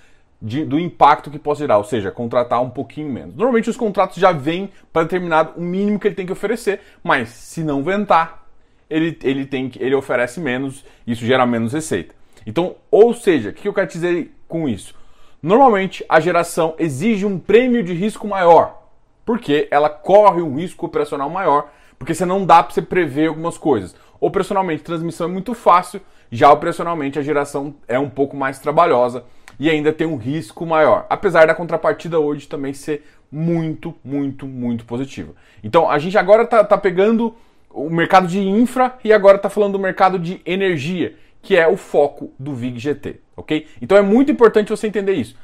de, 0.40 0.64
do 0.64 0.78
impacto 0.78 1.30
que 1.30 1.38
possa 1.38 1.61
gerar, 1.61 1.78
ou 1.78 1.85
seja, 1.85 2.11
contratar 2.11 2.62
um 2.62 2.71
pouquinho 2.71 3.11
menos. 3.11 3.35
Normalmente 3.35 3.68
os 3.68 3.76
contratos 3.76 4.18
já 4.18 4.33
vêm 4.33 4.71
para 4.92 5.02
determinado 5.02 5.54
o 5.57 5.61
mínimo 5.61 5.99
que 5.99 6.07
ele 6.07 6.14
tem 6.14 6.26
que 6.26 6.33
oferecer, 6.33 6.80
mas 7.02 7.28
se 7.28 7.62
não 7.62 7.83
ventar, 7.83 8.47
ele, 8.88 9.18
ele, 9.23 9.45
tem, 9.45 9.71
ele 9.78 9.95
oferece 9.95 10.40
menos, 10.40 10.85
isso 11.07 11.25
gera 11.25 11.45
menos 11.45 11.73
receita. 11.73 12.14
Então, 12.47 12.76
ou 12.90 13.12
seja, 13.12 13.50
o 13.50 13.52
que 13.52 13.68
eu 13.68 13.75
quero 13.75 13.88
dizer 13.88 14.33
com 14.47 14.68
isso? 14.68 14.95
Normalmente 15.42 16.04
a 16.09 16.21
geração 16.21 16.75
exige 16.78 17.26
um 17.26 17.38
prêmio 17.38 17.83
de 17.83 17.92
risco 17.92 18.26
maior, 18.26 18.83
porque 19.25 19.68
ela 19.71 19.90
corre 19.90 20.40
um 20.40 20.57
risco 20.57 20.87
operacional 20.87 21.28
maior, 21.28 21.71
porque 21.99 22.14
você 22.14 22.25
não 22.25 22.47
dá 22.47 22.62
para 22.62 22.73
você 22.73 22.80
prever 22.80 23.28
algumas 23.28 23.59
coisas. 23.59 23.95
Operacionalmente, 24.21 24.83
transmissão 24.83 25.28
é 25.28 25.30
muito 25.30 25.52
fácil, 25.52 26.00
já 26.30 26.50
operacionalmente 26.50 27.18
a 27.18 27.23
geração 27.23 27.75
é 27.87 27.99
um 27.99 28.09
pouco 28.09 28.37
mais 28.37 28.59
trabalhosa 28.59 29.25
e 29.59 29.69
ainda 29.69 29.93
tem 29.93 30.07
um 30.07 30.17
risco 30.17 30.65
maior, 30.65 31.07
apesar 31.11 31.47
da 31.47 31.55
contrapartida 31.55 32.19
hoje 32.19 32.47
também 32.47 32.73
ser 32.73 33.05
muito, 33.31 33.95
muito, 34.05 34.47
muito 34.47 34.85
positiva. 34.85 35.35
Então 35.62 35.91
a 35.91 35.99
gente 35.99 36.17
agora 36.17 36.45
está 36.45 36.65
tá 36.65 36.79
pegando 36.79 37.35
o 37.71 37.91
mercado 37.91 38.27
de 38.27 38.41
infra 38.41 38.97
e 39.05 39.12
agora 39.12 39.37
está 39.37 39.50
falando 39.50 39.73
do 39.73 39.79
mercado 39.79 40.19
de 40.19 40.41
energia, 40.47 41.17
que 41.43 41.57
é 41.57 41.69
o 41.69 41.77
foco 41.77 42.33
do 42.38 42.55
VIG 42.55 42.79
GT, 42.79 43.21
ok? 43.37 43.67
Então 43.81 43.97
é 43.97 44.03
muito 44.03 44.33
importante 44.33 44.71
você 44.71 44.87
entender 44.87 45.15
isso. 45.15 45.37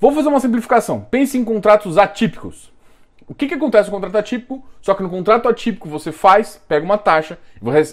Vou 0.00 0.12
fazer 0.12 0.28
uma 0.28 0.40
simplificação. 0.40 1.06
Pense 1.10 1.38
em 1.38 1.44
contratos 1.44 1.96
atípicos. 1.96 2.72
O 3.28 3.34
que, 3.34 3.46
que 3.46 3.54
acontece 3.54 3.88
no 3.88 3.94
contrato 3.94 4.16
atípico? 4.18 4.66
Só 4.80 4.94
que 4.94 5.02
no 5.02 5.08
contrato 5.08 5.48
atípico 5.48 5.88
você 5.88 6.10
faz, 6.10 6.60
pega 6.68 6.84
uma 6.84 6.98
taxa, 6.98 7.38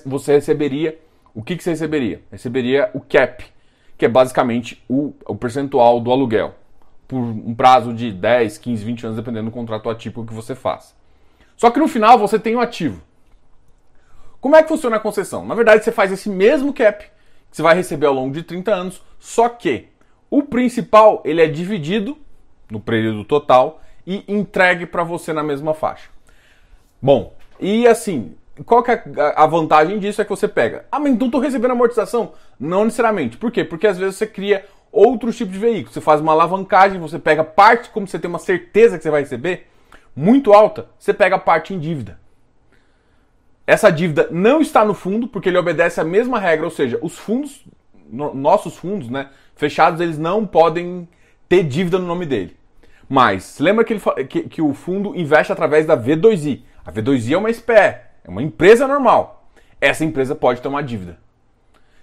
você 0.05 0.33
receberia. 0.33 0.97
O 1.35 1.43
que, 1.43 1.55
que 1.55 1.63
você 1.63 1.69
receberia? 1.69 2.21
Receberia 2.31 2.89
o 2.95 2.99
cap, 2.99 3.45
que 3.99 4.05
é 4.05 4.09
basicamente 4.09 4.81
o, 4.89 5.13
o 5.27 5.35
percentual 5.35 5.99
do 5.99 6.09
aluguel, 6.09 6.55
por 7.05 7.17
um 7.17 7.53
prazo 7.53 7.93
de 7.93 8.13
10, 8.13 8.57
15, 8.57 8.85
20 8.85 9.05
anos, 9.07 9.17
dependendo 9.17 9.49
do 9.49 9.53
contrato 9.53 9.89
atípico 9.89 10.25
que 10.25 10.33
você 10.33 10.55
faz. 10.55 10.95
Só 11.57 11.69
que 11.69 11.79
no 11.79 11.87
final 11.87 12.17
você 12.17 12.39
tem 12.39 12.55
o 12.55 12.61
ativo. 12.61 13.01
Como 14.39 14.55
é 14.55 14.63
que 14.63 14.69
funciona 14.69 14.95
a 14.95 15.01
concessão? 15.01 15.45
Na 15.45 15.53
verdade, 15.53 15.83
você 15.83 15.91
faz 15.91 16.13
esse 16.13 16.29
mesmo 16.29 16.73
cap 16.73 17.03
que 17.03 17.57
você 17.57 17.61
vai 17.61 17.75
receber 17.75 18.05
ao 18.05 18.13
longo 18.13 18.33
de 18.33 18.41
30 18.41 18.73
anos, 18.73 19.01
só 19.19 19.49
que 19.49 19.89
o 20.29 20.43
principal 20.43 21.21
ele 21.25 21.41
é 21.41 21.47
dividido 21.47 22.17
no 22.71 22.79
período 22.79 23.25
total 23.25 23.81
e 24.07 24.23
entregue 24.29 24.85
para 24.85 25.03
você 25.03 25.33
na 25.33 25.43
mesma 25.43 25.73
faixa. 25.73 26.09
Bom, 27.01 27.33
e 27.59 27.85
assim, 27.85 28.33
qual 28.65 28.83
que 28.83 28.91
é 28.91 29.03
a 29.35 29.45
vantagem 29.45 29.99
disso? 29.99 30.21
É 30.21 30.23
que 30.23 30.29
você 30.29 30.47
pega, 30.47 30.85
ah, 30.91 30.99
mas 30.99 31.13
então 31.13 31.27
estou 31.27 31.41
recebendo 31.41 31.71
amortização? 31.71 32.33
Não 32.59 32.85
necessariamente. 32.85 33.37
Por 33.37 33.51
quê? 33.51 33.63
Porque 33.63 33.87
às 33.87 33.97
vezes 33.97 34.15
você 34.15 34.27
cria 34.27 34.65
outros 34.91 35.37
tipos 35.37 35.53
de 35.53 35.59
veículos. 35.59 35.93
Você 35.93 36.01
faz 36.01 36.21
uma 36.21 36.31
alavancagem, 36.31 36.99
você 36.99 37.19
pega 37.19 37.43
parte, 37.43 37.89
como 37.89 38.07
você 38.07 38.19
tem 38.19 38.29
uma 38.29 38.39
certeza 38.39 38.97
que 38.97 39.03
você 39.03 39.09
vai 39.09 39.21
receber, 39.21 39.67
muito 40.15 40.53
alta, 40.53 40.87
você 40.97 41.13
pega 41.13 41.35
a 41.35 41.39
parte 41.39 41.73
em 41.73 41.79
dívida. 41.79 42.19
Essa 43.65 43.91
dívida 43.91 44.27
não 44.31 44.61
está 44.61 44.83
no 44.83 44.93
fundo, 44.93 45.27
porque 45.27 45.47
ele 45.47 45.57
obedece 45.57 46.01
à 46.01 46.03
mesma 46.03 46.39
regra, 46.39 46.65
ou 46.65 46.71
seja, 46.71 46.97
os 47.01 47.17
fundos, 47.17 47.63
nossos 48.09 48.75
fundos, 48.75 49.09
né, 49.09 49.29
fechados, 49.55 50.01
eles 50.01 50.17
não 50.17 50.45
podem 50.45 51.07
ter 51.47 51.63
dívida 51.63 51.99
no 51.99 52.07
nome 52.07 52.25
dele. 52.25 52.57
Mas, 53.07 53.59
lembra 53.59 53.83
que, 53.83 53.93
ele, 53.93 54.01
que, 54.27 54.41
que 54.43 54.61
o 54.61 54.73
fundo 54.73 55.15
investe 55.15 55.51
através 55.51 55.85
da 55.85 55.95
V2I. 55.95 56.61
A 56.85 56.91
V2I 56.91 57.33
é 57.33 57.37
uma 57.37 57.53
SPE, 57.53 58.08
é 58.23 58.29
uma 58.29 58.43
empresa 58.43 58.87
normal. 58.87 59.47
Essa 59.79 60.03
empresa 60.03 60.35
pode 60.35 60.61
tomar 60.61 60.83
dívida. 60.83 61.17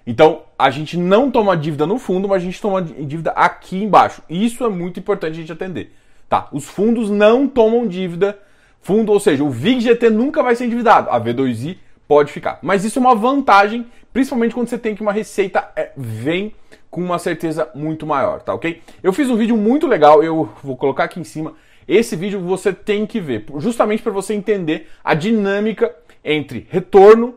Então, 0.06 0.42
a 0.58 0.70
gente 0.70 0.96
não 0.96 1.30
toma 1.30 1.56
dívida 1.56 1.84
no 1.84 1.98
fundo, 1.98 2.28
mas 2.28 2.40
a 2.40 2.44
gente 2.44 2.60
toma 2.60 2.80
dívida 2.80 3.32
aqui 3.32 3.82
embaixo. 3.82 4.22
Isso 4.30 4.64
é 4.64 4.68
muito 4.68 5.00
importante 5.00 5.32
a 5.32 5.40
gente 5.40 5.52
atender. 5.52 5.92
Tá? 6.28 6.48
Os 6.52 6.64
fundos 6.64 7.10
não 7.10 7.48
tomam 7.48 7.86
dívida 7.86 8.38
fundo, 8.80 9.10
ou 9.10 9.18
seja, 9.18 9.42
o 9.42 9.50
VIG-GT 9.50 10.10
nunca 10.10 10.44
vai 10.44 10.54
ser 10.54 10.66
endividado, 10.66 11.10
a 11.10 11.20
V2I 11.20 11.76
pode 12.06 12.32
ficar. 12.32 12.60
Mas 12.62 12.84
isso 12.84 13.00
é 13.00 13.02
uma 13.02 13.16
vantagem, 13.16 13.84
principalmente 14.12 14.54
quando 14.54 14.68
você 14.68 14.78
tem 14.78 14.94
que 14.94 15.02
uma 15.02 15.12
receita 15.12 15.68
é, 15.74 15.90
vem 15.96 16.54
com 16.88 17.00
uma 17.00 17.18
certeza 17.18 17.68
muito 17.74 18.06
maior, 18.06 18.42
tá 18.42 18.54
ok? 18.54 18.80
Eu 19.02 19.12
fiz 19.12 19.28
um 19.28 19.36
vídeo 19.36 19.56
muito 19.56 19.88
legal, 19.88 20.22
eu 20.22 20.48
vou 20.62 20.76
colocar 20.76 21.04
aqui 21.04 21.18
em 21.18 21.24
cima. 21.24 21.54
Esse 21.88 22.14
vídeo 22.14 22.40
você 22.40 22.72
tem 22.72 23.06
que 23.06 23.20
ver, 23.20 23.44
justamente 23.58 24.04
para 24.04 24.12
você 24.12 24.34
entender 24.34 24.88
a 25.02 25.14
dinâmica 25.14 25.92
entre 26.26 26.66
retorno, 26.68 27.36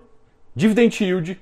dividend 0.56 1.04
yield 1.04 1.40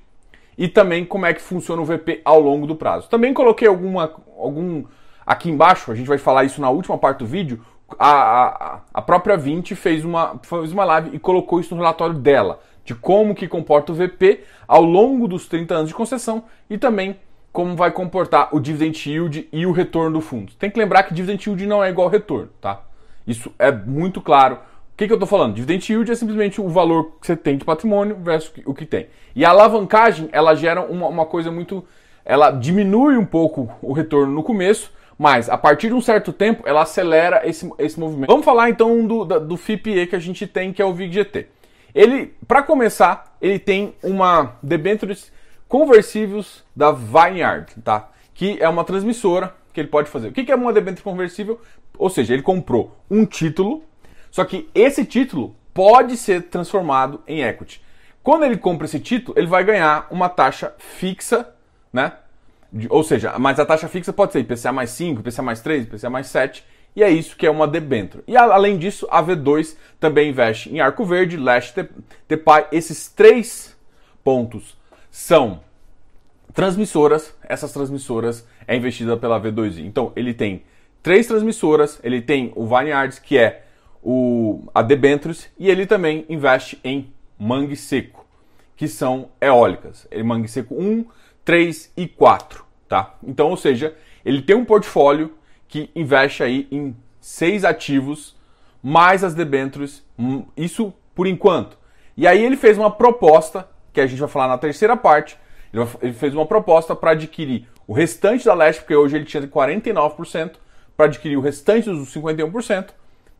e 0.56 0.68
também 0.68 1.04
como 1.04 1.24
é 1.24 1.32
que 1.32 1.40
funciona 1.40 1.80
o 1.80 1.84
VP 1.84 2.20
ao 2.24 2.38
longo 2.38 2.66
do 2.66 2.76
prazo. 2.76 3.08
Também 3.08 3.32
coloquei 3.32 3.66
alguma, 3.66 4.12
algum 4.36 4.84
aqui 5.24 5.48
embaixo, 5.50 5.90
a 5.90 5.94
gente 5.94 6.06
vai 6.06 6.18
falar 6.18 6.44
isso 6.44 6.60
na 6.60 6.68
última 6.68 6.98
parte 6.98 7.20
do 7.20 7.26
vídeo, 7.26 7.64
a, 7.98 8.10
a, 8.10 8.80
a 8.92 9.02
própria 9.02 9.36
20 9.36 9.74
fez 9.74 10.04
uma, 10.04 10.38
fez 10.42 10.72
uma 10.72 10.84
live 10.84 11.10
e 11.14 11.18
colocou 11.18 11.58
isso 11.58 11.74
no 11.74 11.80
relatório 11.80 12.14
dela, 12.14 12.60
de 12.84 12.94
como 12.94 13.34
que 13.34 13.48
comporta 13.48 13.92
o 13.92 13.94
VP 13.94 14.44
ao 14.66 14.82
longo 14.82 15.26
dos 15.26 15.46
30 15.48 15.74
anos 15.74 15.88
de 15.88 15.94
concessão 15.94 16.44
e 16.68 16.76
também 16.76 17.16
como 17.50 17.74
vai 17.74 17.90
comportar 17.90 18.54
o 18.54 18.60
dividend 18.60 19.10
yield 19.10 19.48
e 19.50 19.64
o 19.64 19.72
retorno 19.72 20.18
do 20.18 20.20
fundo. 20.20 20.52
Tem 20.58 20.70
que 20.70 20.78
lembrar 20.78 21.04
que 21.04 21.14
dividend 21.14 21.48
yield 21.48 21.66
não 21.66 21.82
é 21.82 21.88
igual 21.88 22.06
ao 22.06 22.12
retorno, 22.12 22.50
tá? 22.60 22.82
Isso 23.26 23.52
é 23.58 23.72
muito 23.72 24.20
claro. 24.20 24.58
Que, 24.98 25.06
que 25.06 25.12
eu 25.12 25.16
estou 25.16 25.28
falando? 25.28 25.54
Dividend 25.54 25.92
yield 25.92 26.10
é 26.10 26.14
simplesmente 26.16 26.60
o 26.60 26.68
valor 26.68 27.12
que 27.20 27.26
você 27.28 27.36
tem 27.36 27.56
de 27.56 27.64
patrimônio 27.64 28.16
versus 28.20 28.52
o 28.66 28.74
que 28.74 28.84
tem. 28.84 29.06
E 29.32 29.44
a 29.44 29.50
alavancagem, 29.50 30.28
ela 30.32 30.56
gera 30.56 30.82
uma, 30.82 31.06
uma 31.06 31.24
coisa 31.24 31.52
muito... 31.52 31.84
Ela 32.24 32.50
diminui 32.50 33.16
um 33.16 33.24
pouco 33.24 33.70
o 33.80 33.92
retorno 33.92 34.32
no 34.32 34.42
começo, 34.42 34.92
mas 35.16 35.48
a 35.48 35.56
partir 35.56 35.86
de 35.86 35.94
um 35.94 36.00
certo 36.00 36.32
tempo 36.32 36.64
ela 36.66 36.82
acelera 36.82 37.48
esse, 37.48 37.70
esse 37.78 37.98
movimento. 37.98 38.28
Vamos 38.28 38.44
falar 38.44 38.70
então 38.70 39.06
do, 39.06 39.24
do 39.24 39.56
FIPE 39.56 40.08
que 40.08 40.16
a 40.16 40.18
gente 40.18 40.48
tem, 40.48 40.72
que 40.72 40.82
é 40.82 40.84
o 40.84 40.92
VIG-GT. 40.92 41.46
Ele, 41.94 42.34
para 42.48 42.60
começar, 42.64 43.36
ele 43.40 43.60
tem 43.60 43.94
uma 44.02 44.56
debêntures 44.60 45.30
conversíveis 45.68 46.64
da 46.74 46.90
Vineyard, 46.90 47.72
tá? 47.84 48.10
Que 48.34 48.58
é 48.60 48.68
uma 48.68 48.82
transmissora 48.82 49.54
que 49.72 49.80
ele 49.80 49.88
pode 49.88 50.10
fazer. 50.10 50.28
O 50.28 50.32
que 50.32 50.50
é 50.50 50.56
uma 50.56 50.72
debênture 50.72 51.04
conversível? 51.04 51.60
Ou 51.96 52.10
seja, 52.10 52.34
ele 52.34 52.42
comprou 52.42 52.96
um 53.08 53.24
título, 53.24 53.84
só 54.38 54.44
que 54.44 54.70
esse 54.72 55.04
título 55.04 55.56
pode 55.74 56.16
ser 56.16 56.42
transformado 56.42 57.20
em 57.26 57.42
equity. 57.42 57.82
Quando 58.22 58.44
ele 58.44 58.56
compra 58.56 58.84
esse 58.84 59.00
título, 59.00 59.36
ele 59.36 59.48
vai 59.48 59.64
ganhar 59.64 60.06
uma 60.12 60.28
taxa 60.28 60.72
fixa, 60.78 61.52
né? 61.92 62.12
ou 62.88 63.02
seja, 63.02 63.36
mas 63.36 63.58
a 63.58 63.66
taxa 63.66 63.88
fixa 63.88 64.12
pode 64.12 64.32
ser 64.32 64.38
IPCA 64.38 64.70
mais 64.70 64.90
5, 64.90 65.22
IPCA 65.22 65.42
mais 65.42 65.60
3, 65.60 65.86
IPCA 65.86 66.08
mais 66.08 66.28
7, 66.28 66.64
e 66.94 67.02
é 67.02 67.10
isso 67.10 67.36
que 67.36 67.48
é 67.48 67.50
uma 67.50 67.66
debênture. 67.66 68.22
E 68.28 68.36
além 68.36 68.78
disso, 68.78 69.08
a 69.10 69.20
V2 69.20 69.76
também 69.98 70.30
investe 70.30 70.72
em 70.72 70.78
Arco 70.78 71.04
Verde, 71.04 71.36
Leste, 71.36 71.88
Tepai. 72.28 72.68
Esses 72.70 73.08
três 73.08 73.76
pontos 74.22 74.78
são 75.10 75.62
transmissoras. 76.54 77.34
Essas 77.42 77.72
transmissoras 77.72 78.46
é 78.68 78.76
investida 78.76 79.16
pela 79.16 79.40
V2I. 79.40 79.84
Então, 79.84 80.12
ele 80.14 80.32
tem 80.32 80.62
três 81.02 81.26
transmissoras, 81.26 81.98
ele 82.04 82.22
tem 82.22 82.52
o 82.54 82.68
Vineyards, 82.68 83.18
que 83.18 83.36
é 83.36 83.64
o, 84.10 84.62
a 84.74 84.80
debentures, 84.80 85.50
e 85.58 85.68
ele 85.68 85.84
também 85.84 86.24
investe 86.30 86.80
em 86.82 87.12
Mangue 87.38 87.76
Seco, 87.76 88.24
que 88.74 88.88
são 88.88 89.28
eólicas. 89.38 90.08
Ele 90.10 90.22
Mangue 90.22 90.48
Seco 90.48 90.74
1, 90.74 91.04
3 91.44 91.92
e 91.94 92.08
4, 92.08 92.64
tá? 92.88 93.16
Então, 93.22 93.50
ou 93.50 93.56
seja, 93.58 93.94
ele 94.24 94.40
tem 94.40 94.56
um 94.56 94.64
portfólio 94.64 95.34
que 95.68 95.90
investe 95.94 96.42
aí 96.42 96.66
em 96.72 96.96
seis 97.20 97.66
ativos 97.66 98.34
mais 98.82 99.22
as 99.22 99.34
debêntures, 99.34 100.02
hum, 100.18 100.46
isso 100.56 100.90
por 101.14 101.26
enquanto. 101.26 101.76
E 102.16 102.26
aí 102.26 102.42
ele 102.42 102.56
fez 102.56 102.78
uma 102.78 102.90
proposta, 102.90 103.68
que 103.92 104.00
a 104.00 104.06
gente 104.06 104.20
vai 104.20 104.28
falar 104.30 104.48
na 104.48 104.56
terceira 104.56 104.96
parte, 104.96 105.36
ele 106.00 106.14
fez 106.14 106.32
uma 106.32 106.46
proposta 106.46 106.96
para 106.96 107.10
adquirir 107.10 107.68
o 107.86 107.92
restante 107.92 108.46
da 108.46 108.54
Leste, 108.54 108.80
porque 108.80 108.96
hoje 108.96 109.16
ele 109.16 109.26
tinha 109.26 109.46
49%, 109.46 110.52
para 110.96 111.04
adquirir 111.04 111.36
o 111.36 111.42
restante 111.42 111.90
dos 111.90 112.14
51%, 112.14 112.88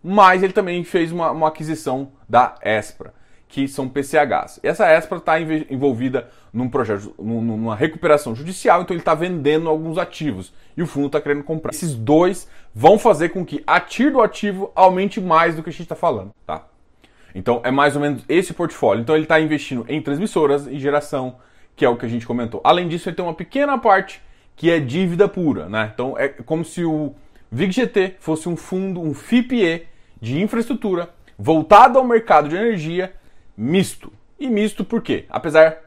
mas 0.03 0.43
ele 0.43 0.53
também 0.53 0.83
fez 0.85 1.13
uma, 1.13 1.31
uma 1.31 1.49
aquisição 1.49 2.13
da 2.29 2.55
Espra 2.63 3.13
que 3.49 3.67
são 3.67 3.89
PCHs. 3.89 4.61
Essa 4.63 4.95
ESPRA 4.97 5.17
está 5.17 5.41
envolvida 5.41 6.29
num 6.53 6.69
projeto, 6.69 7.15
numa 7.19 7.75
recuperação 7.75 8.35
judicial, 8.35 8.83
então 8.83 8.95
ele 8.95 9.01
está 9.01 9.15
vendendo 9.15 9.69
alguns 9.69 9.97
ativos 9.97 10.53
e 10.77 10.83
o 10.83 10.87
fundo 10.87 11.07
está 11.07 11.21
querendo 11.21 11.43
comprar. 11.43 11.73
Esses 11.73 11.95
dois 11.95 12.49
vão 12.75 12.99
fazer 12.99 13.31
com 13.31 13.45
que 13.45 13.63
a 13.67 13.81
TIR 13.81 14.13
do 14.13 14.21
ativo 14.21 14.71
aumente 14.75 15.21
mais 15.21 15.57
do 15.57 15.63
que 15.63 15.71
a 15.71 15.73
gente 15.73 15.83
está 15.83 15.97
falando, 15.97 16.31
tá? 16.47 16.67
Então 17.35 17.61
é 17.65 17.71
mais 17.71 17.97
ou 17.97 18.03
menos 18.03 18.23
esse 18.29 18.53
portfólio. 18.53 19.01
Então 19.01 19.15
ele 19.15 19.25
está 19.25 19.41
investindo 19.41 19.85
em 19.89 20.01
transmissoras 20.01 20.67
e 20.67 20.79
geração, 20.79 21.37
que 21.75 21.85
é 21.85 21.89
o 21.89 21.97
que 21.97 22.05
a 22.05 22.09
gente 22.09 22.27
comentou. 22.27 22.61
Além 22.65 22.87
disso, 22.87 23.09
ele 23.09 23.17
tem 23.17 23.25
uma 23.25 23.35
pequena 23.35 23.79
parte 23.79 24.23
que 24.57 24.71
é 24.71 24.81
dívida 24.81 25.29
pura, 25.29 25.69
né? 25.69 25.91
Então 25.95 26.19
é 26.19 26.29
como 26.29 26.65
se 26.65 26.85
o 26.85 27.15
VIGGT 27.51 28.17
fosse 28.19 28.49
um 28.49 28.57
fundo, 28.57 29.01
um 29.01 29.15
FIPE 29.15 29.87
de 30.21 30.41
infraestrutura 30.41 31.11
voltado 31.39 31.99
ao 31.99 32.05
mercado 32.05 32.49
de 32.49 32.57
energia 32.57 33.13
misto. 33.57 34.13
E 34.39 34.49
misto 34.49 34.85
por 34.85 35.03
quê? 35.03 35.25
Apesar 35.29 35.79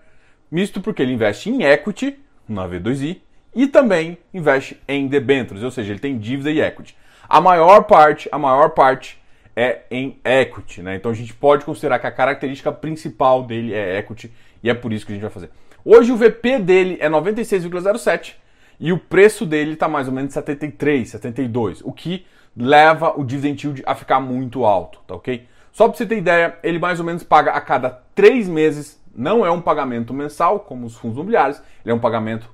misto 0.50 0.82
porque 0.82 1.02
ele 1.02 1.14
investe 1.14 1.50
em 1.50 1.64
equity 1.64 2.18
na 2.48 2.68
V2I 2.68 3.22
e 3.56 3.68
também 3.68 4.18
investe 4.34 4.82
em 4.88 5.08
debêntures, 5.08 5.64
ou 5.64 5.72
seja, 5.72 5.92
ele 5.92 6.00
tem 6.00 6.18
dívida 6.18 6.52
e 6.52 6.62
equity. 6.62 6.96
A 7.28 7.40
maior 7.40 7.84
parte, 7.84 8.28
a 8.32 8.38
maior 8.38 8.70
parte 8.70 9.22
é 9.56 9.82
em 9.92 10.20
equity, 10.24 10.82
né? 10.82 10.96
Então 10.96 11.12
a 11.12 11.14
gente 11.14 11.34
pode 11.34 11.64
considerar 11.66 12.00
que 12.00 12.08
a 12.08 12.12
característica 12.12 12.72
principal 12.72 13.44
dele 13.44 13.74
é 13.74 14.00
equity 14.00 14.32
e 14.64 14.70
é 14.70 14.74
por 14.74 14.92
isso 14.92 15.06
que 15.06 15.12
a 15.12 15.16
gente 15.16 15.22
vai 15.22 15.32
fazer. 15.32 15.50
Hoje 15.84 16.12
o 16.12 16.18
VP 16.18 16.60
dele 16.60 16.98
é 17.00 17.10
96,07 17.10 18.36
e 18.82 18.92
o 18.92 18.98
preço 18.98 19.46
dele 19.46 19.74
está 19.74 19.88
mais 19.88 20.08
ou 20.08 20.14
menos 20.14 20.34
73, 20.34 21.08
72, 21.08 21.82
o 21.84 21.94
que 21.94 22.26
leva 22.58 23.14
o 23.16 23.24
dividend 23.24 23.64
yield 23.64 23.84
a 23.86 23.94
ficar 23.94 24.20
muito 24.20 24.66
alto, 24.66 25.00
tá 25.06 25.14
ok? 25.14 25.48
Só 25.72 25.88
para 25.88 25.96
você 25.96 26.06
ter 26.06 26.18
ideia, 26.18 26.58
ele 26.64 26.80
mais 26.80 27.00
ou 27.00 27.06
menos 27.06 27.24
paga 27.24 27.52
a 27.52 27.62
cada 27.62 27.92
três 28.16 28.50
meses, 28.50 29.00
não 29.16 29.46
é 29.46 29.52
um 29.52 29.62
pagamento 29.62 30.16
mensal, 30.16 30.62
como 30.62 30.88
os 30.88 30.98
fundos 30.98 31.16
imobiliários, 31.16 31.62
ele 31.86 31.92
é 31.92 31.94
um 31.94 32.00
pagamento 32.00 32.50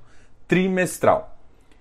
trimestral. 0.46 1.34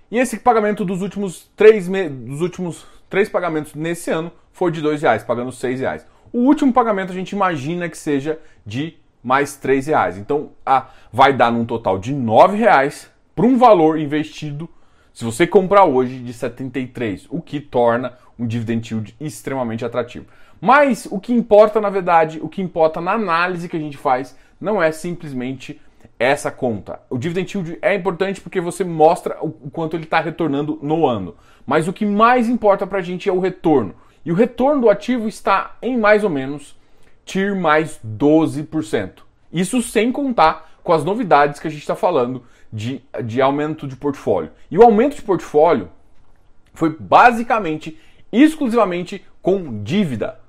E 0.09 0.17
esse 0.17 0.39
pagamento 0.39 0.85
dos 0.85 1.01
últimos 1.01 1.51
três, 1.57 1.89
dos 2.09 2.39
últimos 2.39 2.87
três 3.09 3.27
pagamentos 3.27 3.75
nesse 3.75 4.09
ano 4.09 4.31
foi 4.53 4.71
de 4.71 4.81
dois 4.81 5.01
reais, 5.01 5.25
pagando 5.25 5.51
seis 5.51 5.81
reais. 5.81 6.07
O 6.31 6.39
último 6.39 6.71
pagamento 6.71 7.11
a 7.11 7.15
gente 7.15 7.33
imagina 7.33 7.89
que 7.89 7.97
seja 7.97 8.39
de 8.65 8.97
mais 9.21 9.57
três 9.57 9.87
reais. 9.87 10.17
Então 10.17 10.51
a... 10.65 10.87
vai 11.11 11.33
dar 11.33 11.51
num 11.51 11.65
total 11.65 11.99
de 11.99 12.13
nove 12.13 12.55
reais 12.55 13.11
para 13.37 13.45
um 13.45 13.55
valor 13.55 13.99
investido 13.99 14.67
se 15.13 15.23
você 15.23 15.45
comprar 15.45 15.85
hoje 15.85 16.17
de 16.17 16.33
73, 16.33 17.27
o 17.29 17.39
que 17.39 17.59
torna 17.59 18.13
um 18.37 18.47
dividend 18.47 18.91
yield 18.91 19.15
extremamente 19.21 19.85
atrativo. 19.85 20.25
Mas 20.59 21.07
o 21.11 21.19
que 21.19 21.31
importa, 21.31 21.79
na 21.79 21.91
verdade, 21.91 22.39
o 22.41 22.49
que 22.49 22.63
importa 22.63 22.99
na 22.99 23.11
análise 23.11 23.69
que 23.69 23.77
a 23.77 23.79
gente 23.79 23.95
faz 23.95 24.35
não 24.59 24.81
é 24.81 24.91
simplesmente 24.91 25.79
essa 26.17 26.49
conta. 26.49 26.99
O 27.11 27.17
dividend 27.19 27.55
yield 27.55 27.77
é 27.79 27.93
importante 27.93 28.41
porque 28.41 28.59
você 28.59 28.83
mostra 28.83 29.37
o 29.39 29.51
quanto 29.69 29.95
ele 29.95 30.05
está 30.05 30.19
retornando 30.19 30.79
no 30.81 31.05
ano. 31.05 31.35
Mas 31.63 31.87
o 31.87 31.93
que 31.93 32.07
mais 32.07 32.49
importa 32.49 32.87
para 32.87 32.97
a 32.97 33.03
gente 33.03 33.29
é 33.29 33.31
o 33.31 33.39
retorno. 33.39 33.93
E 34.25 34.31
o 34.31 34.35
retorno 34.35 34.81
do 34.81 34.89
ativo 34.89 35.27
está 35.27 35.75
em 35.79 35.95
mais 35.95 36.23
ou 36.23 36.29
menos 36.31 36.75
TIR 37.23 37.55
mais 37.55 37.99
12%. 38.03 39.11
Isso 39.53 39.79
sem 39.83 40.11
contar 40.11 40.76
com 40.87 40.93
as 40.93 41.03
novidades 41.03 41.59
que 41.59 41.67
a 41.67 41.69
gente 41.69 41.81
está 41.81 41.97
falando 41.97 42.43
de, 42.71 43.03
de 43.25 43.41
aumento 43.41 43.85
de 43.85 43.97
portfólio. 43.97 44.51
E 44.71 44.77
o 44.77 44.83
aumento 44.83 45.17
de 45.17 45.21
portfólio 45.21 45.89
foi 46.73 46.95
basicamente, 46.97 47.99
exclusivamente 48.31 49.21
com 49.41 49.83
dívida. 49.83 50.39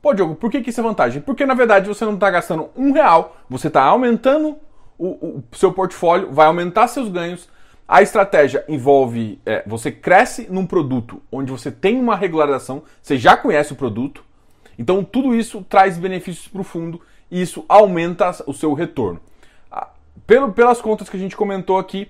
Pô, 0.00 0.14
Diogo, 0.14 0.36
por 0.36 0.48
que, 0.48 0.60
que 0.60 0.70
isso 0.70 0.78
é 0.78 0.82
vantagem? 0.84 1.20
Porque 1.20 1.44
na 1.44 1.54
verdade 1.54 1.88
você 1.88 2.04
não 2.04 2.14
está 2.14 2.30
gastando 2.30 2.70
um 2.76 2.92
real, 2.92 3.36
você 3.50 3.66
está 3.66 3.82
aumentando 3.82 4.56
o, 4.96 5.08
o, 5.08 5.44
seu 5.50 5.72
portfólio, 5.72 6.30
vai 6.30 6.46
aumentar 6.46 6.86
seus 6.86 7.08
ganhos. 7.08 7.48
A 7.88 8.00
estratégia 8.00 8.64
envolve 8.68 9.40
é, 9.44 9.64
você 9.66 9.90
cresce 9.90 10.46
num 10.48 10.66
produto 10.66 11.20
onde 11.32 11.50
você 11.50 11.72
tem 11.72 11.98
uma 11.98 12.14
regularização, 12.14 12.84
você 13.02 13.18
já 13.18 13.36
conhece 13.36 13.72
o 13.72 13.76
produto, 13.76 14.22
então 14.78 15.02
tudo 15.02 15.34
isso 15.34 15.66
traz 15.68 15.98
benefícios 15.98 16.46
para 16.46 16.60
o 16.60 16.64
fundo 16.64 17.00
e 17.28 17.42
isso 17.42 17.64
aumenta 17.68 18.30
o 18.46 18.52
seu 18.52 18.72
retorno 18.72 19.20
pelo, 20.28 20.52
pelas 20.52 20.78
contas 20.78 21.08
que 21.08 21.16
a 21.16 21.18
gente 21.18 21.34
comentou 21.34 21.78
aqui, 21.78 22.06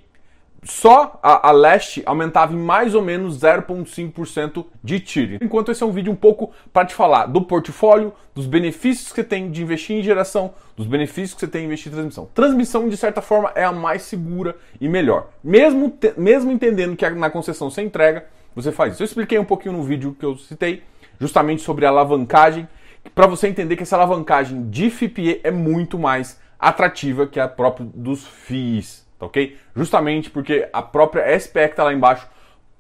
só 0.65 1.21
a, 1.23 1.51
a 1.51 1.53
leste 1.53 2.03
aumentava 2.05 2.53
em 2.53 2.57
mais 2.59 2.93
ou 2.97 3.01
menos 3.01 3.39
0,5% 3.39 4.67
de 4.83 4.99
TIR. 4.99 5.39
Enquanto 5.41 5.71
esse 5.71 5.85
é 5.85 5.87
um 5.87 5.93
vídeo 5.93 6.13
um 6.13 6.17
pouco 6.17 6.51
para 6.73 6.85
te 6.85 6.95
falar 6.95 7.27
do 7.27 7.43
portfólio, 7.43 8.13
dos 8.35 8.45
benefícios 8.45 9.11
que 9.11 9.15
você 9.15 9.25
tem 9.25 9.53
de 9.53 9.63
investir 9.63 9.97
em 9.97 10.03
geração, 10.03 10.53
dos 10.77 10.89
benefícios 10.89 11.35
que 11.35 11.41
você 11.41 11.47
tem 11.47 11.61
de 11.61 11.67
investir 11.69 11.93
em 11.93 11.95
transmissão. 11.95 12.29
Transmissão, 12.35 12.89
de 12.89 12.97
certa 12.97 13.23
forma, 13.23 13.53
é 13.55 13.63
a 13.63 13.71
mais 13.71 14.03
segura 14.03 14.57
e 14.81 14.89
melhor. 14.89 15.29
Mesmo, 15.43 15.89
te, 15.89 16.13
mesmo 16.17 16.51
entendendo 16.51 16.97
que 16.97 17.09
na 17.11 17.31
concessão 17.31 17.71
você 17.71 17.83
entrega, 17.83 18.27
você 18.53 18.73
faz 18.73 18.95
isso. 18.95 19.05
Eu 19.05 19.07
expliquei 19.07 19.39
um 19.39 19.45
pouquinho 19.45 19.75
no 19.75 19.85
vídeo 19.85 20.17
que 20.19 20.27
eu 20.27 20.37
citei, 20.37 20.83
justamente 21.21 21.63
sobre 21.63 21.87
a 21.87 21.89
alavancagem, 21.89 22.67
para 23.15 23.29
você 23.29 23.47
entender 23.47 23.77
que 23.77 23.85
essa 23.85 23.95
alavancagem 23.95 24.69
de 24.69 24.91
FIPE 24.91 25.41
é 25.45 25.53
muito 25.53 25.97
mais 25.97 26.37
atrativa 26.59 27.27
que 27.27 27.39
a 27.39 27.47
própria 27.47 27.87
dos 27.95 28.27
FIIs, 28.27 29.07
tá 29.19 29.27
ok? 29.27 29.57
Justamente 29.75 30.31
porque 30.31 30.69
a 30.73 30.83
própria 30.83 31.39
SPE 31.39 31.53
que 31.53 31.71
está 31.71 31.85
lá 31.85 31.93
embaixo 31.93 32.27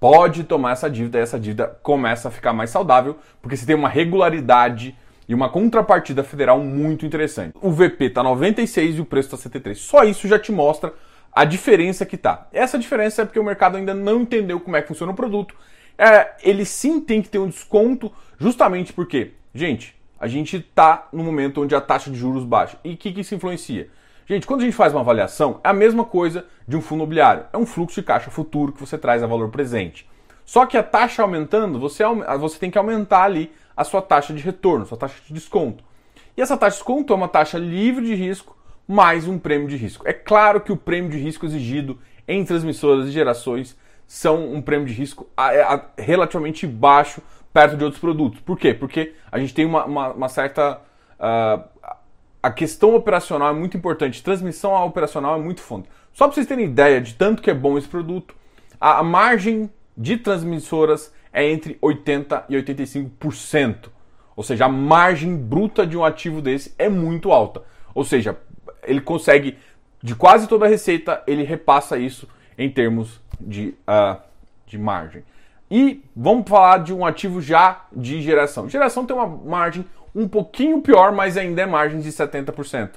pode 0.00 0.44
tomar 0.44 0.72
essa 0.72 0.88
dívida 0.90 1.18
e 1.18 1.22
essa 1.22 1.38
dívida 1.38 1.78
começa 1.82 2.28
a 2.28 2.30
ficar 2.30 2.52
mais 2.52 2.70
saudável, 2.70 3.18
porque 3.42 3.56
você 3.56 3.66
tem 3.66 3.74
uma 3.74 3.88
regularidade 3.88 4.96
e 5.28 5.34
uma 5.34 5.48
contrapartida 5.48 6.24
federal 6.24 6.58
muito 6.60 7.04
interessante. 7.04 7.54
O 7.60 7.70
VP 7.70 8.06
está 8.06 8.22
96 8.22 8.96
e 8.96 9.00
o 9.00 9.04
preço 9.04 9.26
está 9.26 9.36
73. 9.36 9.78
Só 9.78 10.04
isso 10.04 10.26
já 10.26 10.38
te 10.38 10.50
mostra 10.50 10.94
a 11.32 11.44
diferença 11.44 12.06
que 12.06 12.16
tá. 12.16 12.48
Essa 12.52 12.78
diferença 12.78 13.22
é 13.22 13.24
porque 13.24 13.38
o 13.38 13.44
mercado 13.44 13.76
ainda 13.76 13.92
não 13.92 14.22
entendeu 14.22 14.58
como 14.58 14.76
é 14.76 14.82
que 14.82 14.88
funciona 14.88 15.12
o 15.12 15.16
produto. 15.16 15.54
É, 15.98 16.34
ele 16.42 16.64
sim 16.64 17.00
tem 17.00 17.20
que 17.20 17.28
ter 17.28 17.38
um 17.38 17.48
desconto, 17.48 18.10
justamente 18.38 18.92
porque, 18.92 19.32
gente, 19.52 19.97
a 20.18 20.26
gente 20.26 20.56
está 20.56 21.08
no 21.12 21.22
momento 21.22 21.62
onde 21.62 21.74
a 21.74 21.80
taxa 21.80 22.10
de 22.10 22.16
juros 22.16 22.44
baixa. 22.44 22.78
E 22.84 22.94
o 22.94 22.96
que, 22.96 23.12
que 23.12 23.20
isso 23.20 23.34
influencia? 23.34 23.88
Gente, 24.26 24.46
quando 24.46 24.60
a 24.60 24.64
gente 24.64 24.76
faz 24.76 24.92
uma 24.92 25.00
avaliação, 25.00 25.60
é 25.64 25.68
a 25.68 25.72
mesma 25.72 26.04
coisa 26.04 26.46
de 26.66 26.76
um 26.76 26.82
fundo 26.82 26.98
imobiliário. 26.98 27.44
É 27.52 27.56
um 27.56 27.64
fluxo 27.64 28.00
de 28.00 28.06
caixa 28.06 28.30
futuro 28.30 28.72
que 28.72 28.80
você 28.80 28.98
traz 28.98 29.22
a 29.22 29.26
valor 29.26 29.48
presente. 29.48 30.08
Só 30.44 30.66
que 30.66 30.76
a 30.76 30.82
taxa 30.82 31.22
aumentando, 31.22 31.78
você, 31.78 32.02
você 32.38 32.58
tem 32.58 32.70
que 32.70 32.78
aumentar 32.78 33.22
ali 33.22 33.52
a 33.76 33.84
sua 33.84 34.02
taxa 34.02 34.34
de 34.34 34.42
retorno, 34.42 34.84
sua 34.84 34.98
taxa 34.98 35.16
de 35.26 35.32
desconto. 35.32 35.84
E 36.36 36.42
essa 36.42 36.56
taxa 36.56 36.76
de 36.76 36.78
desconto 36.78 37.12
é 37.12 37.16
uma 37.16 37.28
taxa 37.28 37.58
livre 37.58 38.04
de 38.04 38.14
risco 38.14 38.56
mais 38.86 39.28
um 39.28 39.38
prêmio 39.38 39.68
de 39.68 39.76
risco. 39.76 40.08
É 40.08 40.12
claro 40.12 40.60
que 40.60 40.72
o 40.72 40.76
prêmio 40.76 41.10
de 41.10 41.18
risco 41.18 41.44
exigido 41.44 41.98
em 42.26 42.44
transmissoras 42.44 43.08
e 43.08 43.10
gerações 43.10 43.76
são 44.06 44.52
um 44.52 44.62
prêmio 44.62 44.86
de 44.86 44.94
risco 44.94 45.26
relativamente 45.98 46.66
baixo 46.66 47.22
perto 47.58 47.76
de 47.76 47.82
outros 47.82 48.00
produtos. 48.00 48.40
Por 48.40 48.56
quê? 48.56 48.72
Porque 48.72 49.14
a 49.32 49.38
gente 49.40 49.52
tem 49.52 49.66
uma, 49.66 49.84
uma, 49.84 50.12
uma 50.12 50.28
certa. 50.28 50.80
Uh, 51.18 51.88
a 52.40 52.52
questão 52.52 52.94
operacional 52.94 53.50
é 53.50 53.52
muito 53.52 53.76
importante, 53.76 54.22
transmissão 54.22 54.72
operacional 54.86 55.36
é 55.36 55.42
muito 55.42 55.60
fundo. 55.60 55.88
Só 56.12 56.26
para 56.26 56.34
vocês 56.34 56.46
terem 56.46 56.66
ideia 56.66 57.00
de 57.00 57.14
tanto 57.14 57.42
que 57.42 57.50
é 57.50 57.54
bom 57.54 57.76
esse 57.76 57.88
produto, 57.88 58.36
a, 58.80 59.00
a 59.00 59.02
margem 59.02 59.68
de 59.96 60.16
transmissoras 60.16 61.12
é 61.32 61.50
entre 61.50 61.74
80% 61.82 62.44
e 62.48 62.54
85%. 62.54 63.88
Ou 64.36 64.44
seja, 64.44 64.66
a 64.66 64.68
margem 64.68 65.36
bruta 65.36 65.84
de 65.84 65.96
um 65.96 66.04
ativo 66.04 66.40
desse 66.40 66.72
é 66.78 66.88
muito 66.88 67.32
alta. 67.32 67.64
Ou 67.92 68.04
seja, 68.04 68.38
ele 68.84 69.00
consegue, 69.00 69.58
de 70.00 70.14
quase 70.14 70.46
toda 70.46 70.64
a 70.64 70.68
receita, 70.68 71.24
ele 71.26 71.42
repassa 71.42 71.98
isso 71.98 72.28
em 72.56 72.70
termos 72.70 73.20
de, 73.40 73.74
uh, 73.88 74.16
de 74.64 74.78
margem. 74.78 75.24
E 75.70 76.02
vamos 76.16 76.48
falar 76.48 76.78
de 76.78 76.94
um 76.94 77.04
ativo 77.04 77.40
já 77.40 77.84
de 77.92 78.22
geração. 78.22 78.68
Geração 78.68 79.04
tem 79.04 79.14
uma 79.14 79.26
margem 79.26 79.84
um 80.14 80.26
pouquinho 80.26 80.80
pior, 80.80 81.12
mas 81.12 81.36
ainda 81.36 81.62
é 81.62 81.66
margem 81.66 82.00
de 82.00 82.10
70%. 82.10 82.90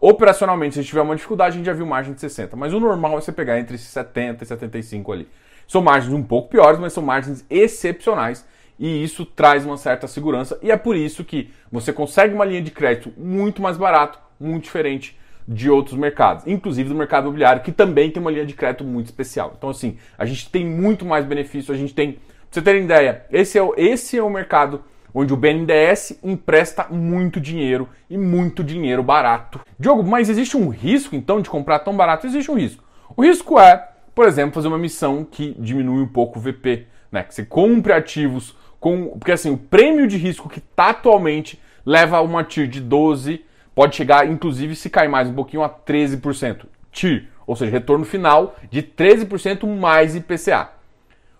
Operacionalmente, 0.00 0.74
se 0.74 0.84
tiver 0.84 1.00
uma 1.00 1.14
dificuldade, 1.14 1.54
a 1.54 1.56
gente 1.58 1.66
já 1.66 1.72
viu 1.72 1.86
margem 1.86 2.12
de 2.12 2.20
60%. 2.20 2.50
Mas 2.56 2.74
o 2.74 2.80
normal 2.80 3.18
é 3.18 3.20
você 3.20 3.30
pegar 3.30 3.58
entre 3.60 3.76
70% 3.76 4.42
e 4.42 4.46
75% 4.46 5.12
ali. 5.12 5.28
São 5.68 5.80
margens 5.80 6.12
um 6.12 6.22
pouco 6.22 6.48
piores, 6.48 6.78
mas 6.80 6.92
são 6.92 7.02
margens 7.02 7.44
excepcionais. 7.48 8.44
E 8.78 9.04
isso 9.04 9.24
traz 9.24 9.64
uma 9.64 9.76
certa 9.76 10.08
segurança. 10.08 10.58
E 10.60 10.72
é 10.72 10.76
por 10.76 10.96
isso 10.96 11.24
que 11.24 11.52
você 11.70 11.92
consegue 11.92 12.34
uma 12.34 12.44
linha 12.44 12.60
de 12.60 12.72
crédito 12.72 13.12
muito 13.16 13.62
mais 13.62 13.76
barato, 13.76 14.18
muito 14.40 14.64
diferente 14.64 15.16
de 15.46 15.70
outros 15.70 15.96
mercados, 15.96 16.46
inclusive 16.46 16.88
do 16.88 16.94
mercado 16.94 17.24
imobiliário, 17.24 17.62
que 17.62 17.72
também 17.72 18.10
tem 18.10 18.20
uma 18.20 18.30
linha 18.30 18.46
de 18.46 18.54
crédito 18.54 18.84
muito 18.84 19.06
especial. 19.06 19.54
Então, 19.56 19.70
assim, 19.70 19.96
a 20.16 20.24
gente 20.24 20.50
tem 20.50 20.64
muito 20.64 21.04
mais 21.04 21.24
benefício, 21.24 21.74
a 21.74 21.76
gente 21.76 21.94
tem. 21.94 22.12
Pra 22.12 22.20
você 22.50 22.62
ter 22.62 22.82
ideia, 22.82 23.24
esse 23.30 23.58
é, 23.58 23.62
o, 23.62 23.74
esse 23.76 24.16
é 24.16 24.22
o 24.22 24.28
mercado 24.28 24.82
onde 25.14 25.32
o 25.32 25.36
BNDES 25.36 26.18
empresta 26.22 26.86
muito 26.90 27.40
dinheiro 27.40 27.88
e 28.08 28.16
muito 28.16 28.64
dinheiro 28.64 29.02
barato. 29.02 29.60
Diogo, 29.78 30.02
mas 30.02 30.28
existe 30.28 30.56
um 30.56 30.68
risco 30.68 31.14
então 31.14 31.40
de 31.40 31.50
comprar 31.50 31.80
tão 31.80 31.96
barato? 31.96 32.26
Existe 32.26 32.50
um 32.50 32.54
risco. 32.54 32.82
O 33.16 33.22
risco 33.22 33.58
é, 33.58 33.88
por 34.14 34.26
exemplo, 34.26 34.54
fazer 34.54 34.68
uma 34.68 34.78
missão 34.78 35.24
que 35.24 35.54
diminui 35.58 36.02
um 36.02 36.08
pouco 36.08 36.38
o 36.38 36.42
VP, 36.42 36.86
né? 37.10 37.22
Que 37.22 37.34
você 37.34 37.44
compre 37.44 37.92
ativos 37.92 38.56
com. 38.80 39.18
Porque 39.18 39.32
assim, 39.32 39.50
o 39.50 39.58
prêmio 39.58 40.06
de 40.06 40.16
risco 40.16 40.48
que 40.48 40.58
está 40.58 40.90
atualmente 40.90 41.60
leva 41.84 42.16
a 42.16 42.22
uma 42.22 42.42
TIR 42.44 42.66
de 42.68 42.80
12 42.80 43.44
pode 43.74 43.96
chegar, 43.96 44.28
inclusive, 44.28 44.76
se 44.76 44.90
cair 44.90 45.08
mais 45.08 45.28
um 45.28 45.34
pouquinho, 45.34 45.62
a 45.62 45.70
13%. 45.70 46.66
TIR, 46.90 47.28
ou 47.46 47.56
seja, 47.56 47.72
retorno 47.72 48.04
final 48.04 48.54
de 48.70 48.82
13% 48.82 49.66
mais 49.66 50.14
IPCA. 50.14 50.70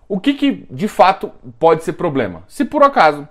O 0.07 0.19
que, 0.19 0.33
que 0.33 0.65
de 0.69 0.87
fato 0.87 1.31
pode 1.59 1.83
ser 1.83 1.93
problema? 1.93 2.43
Se 2.47 2.65
por 2.65 2.83
acaso 2.83 3.27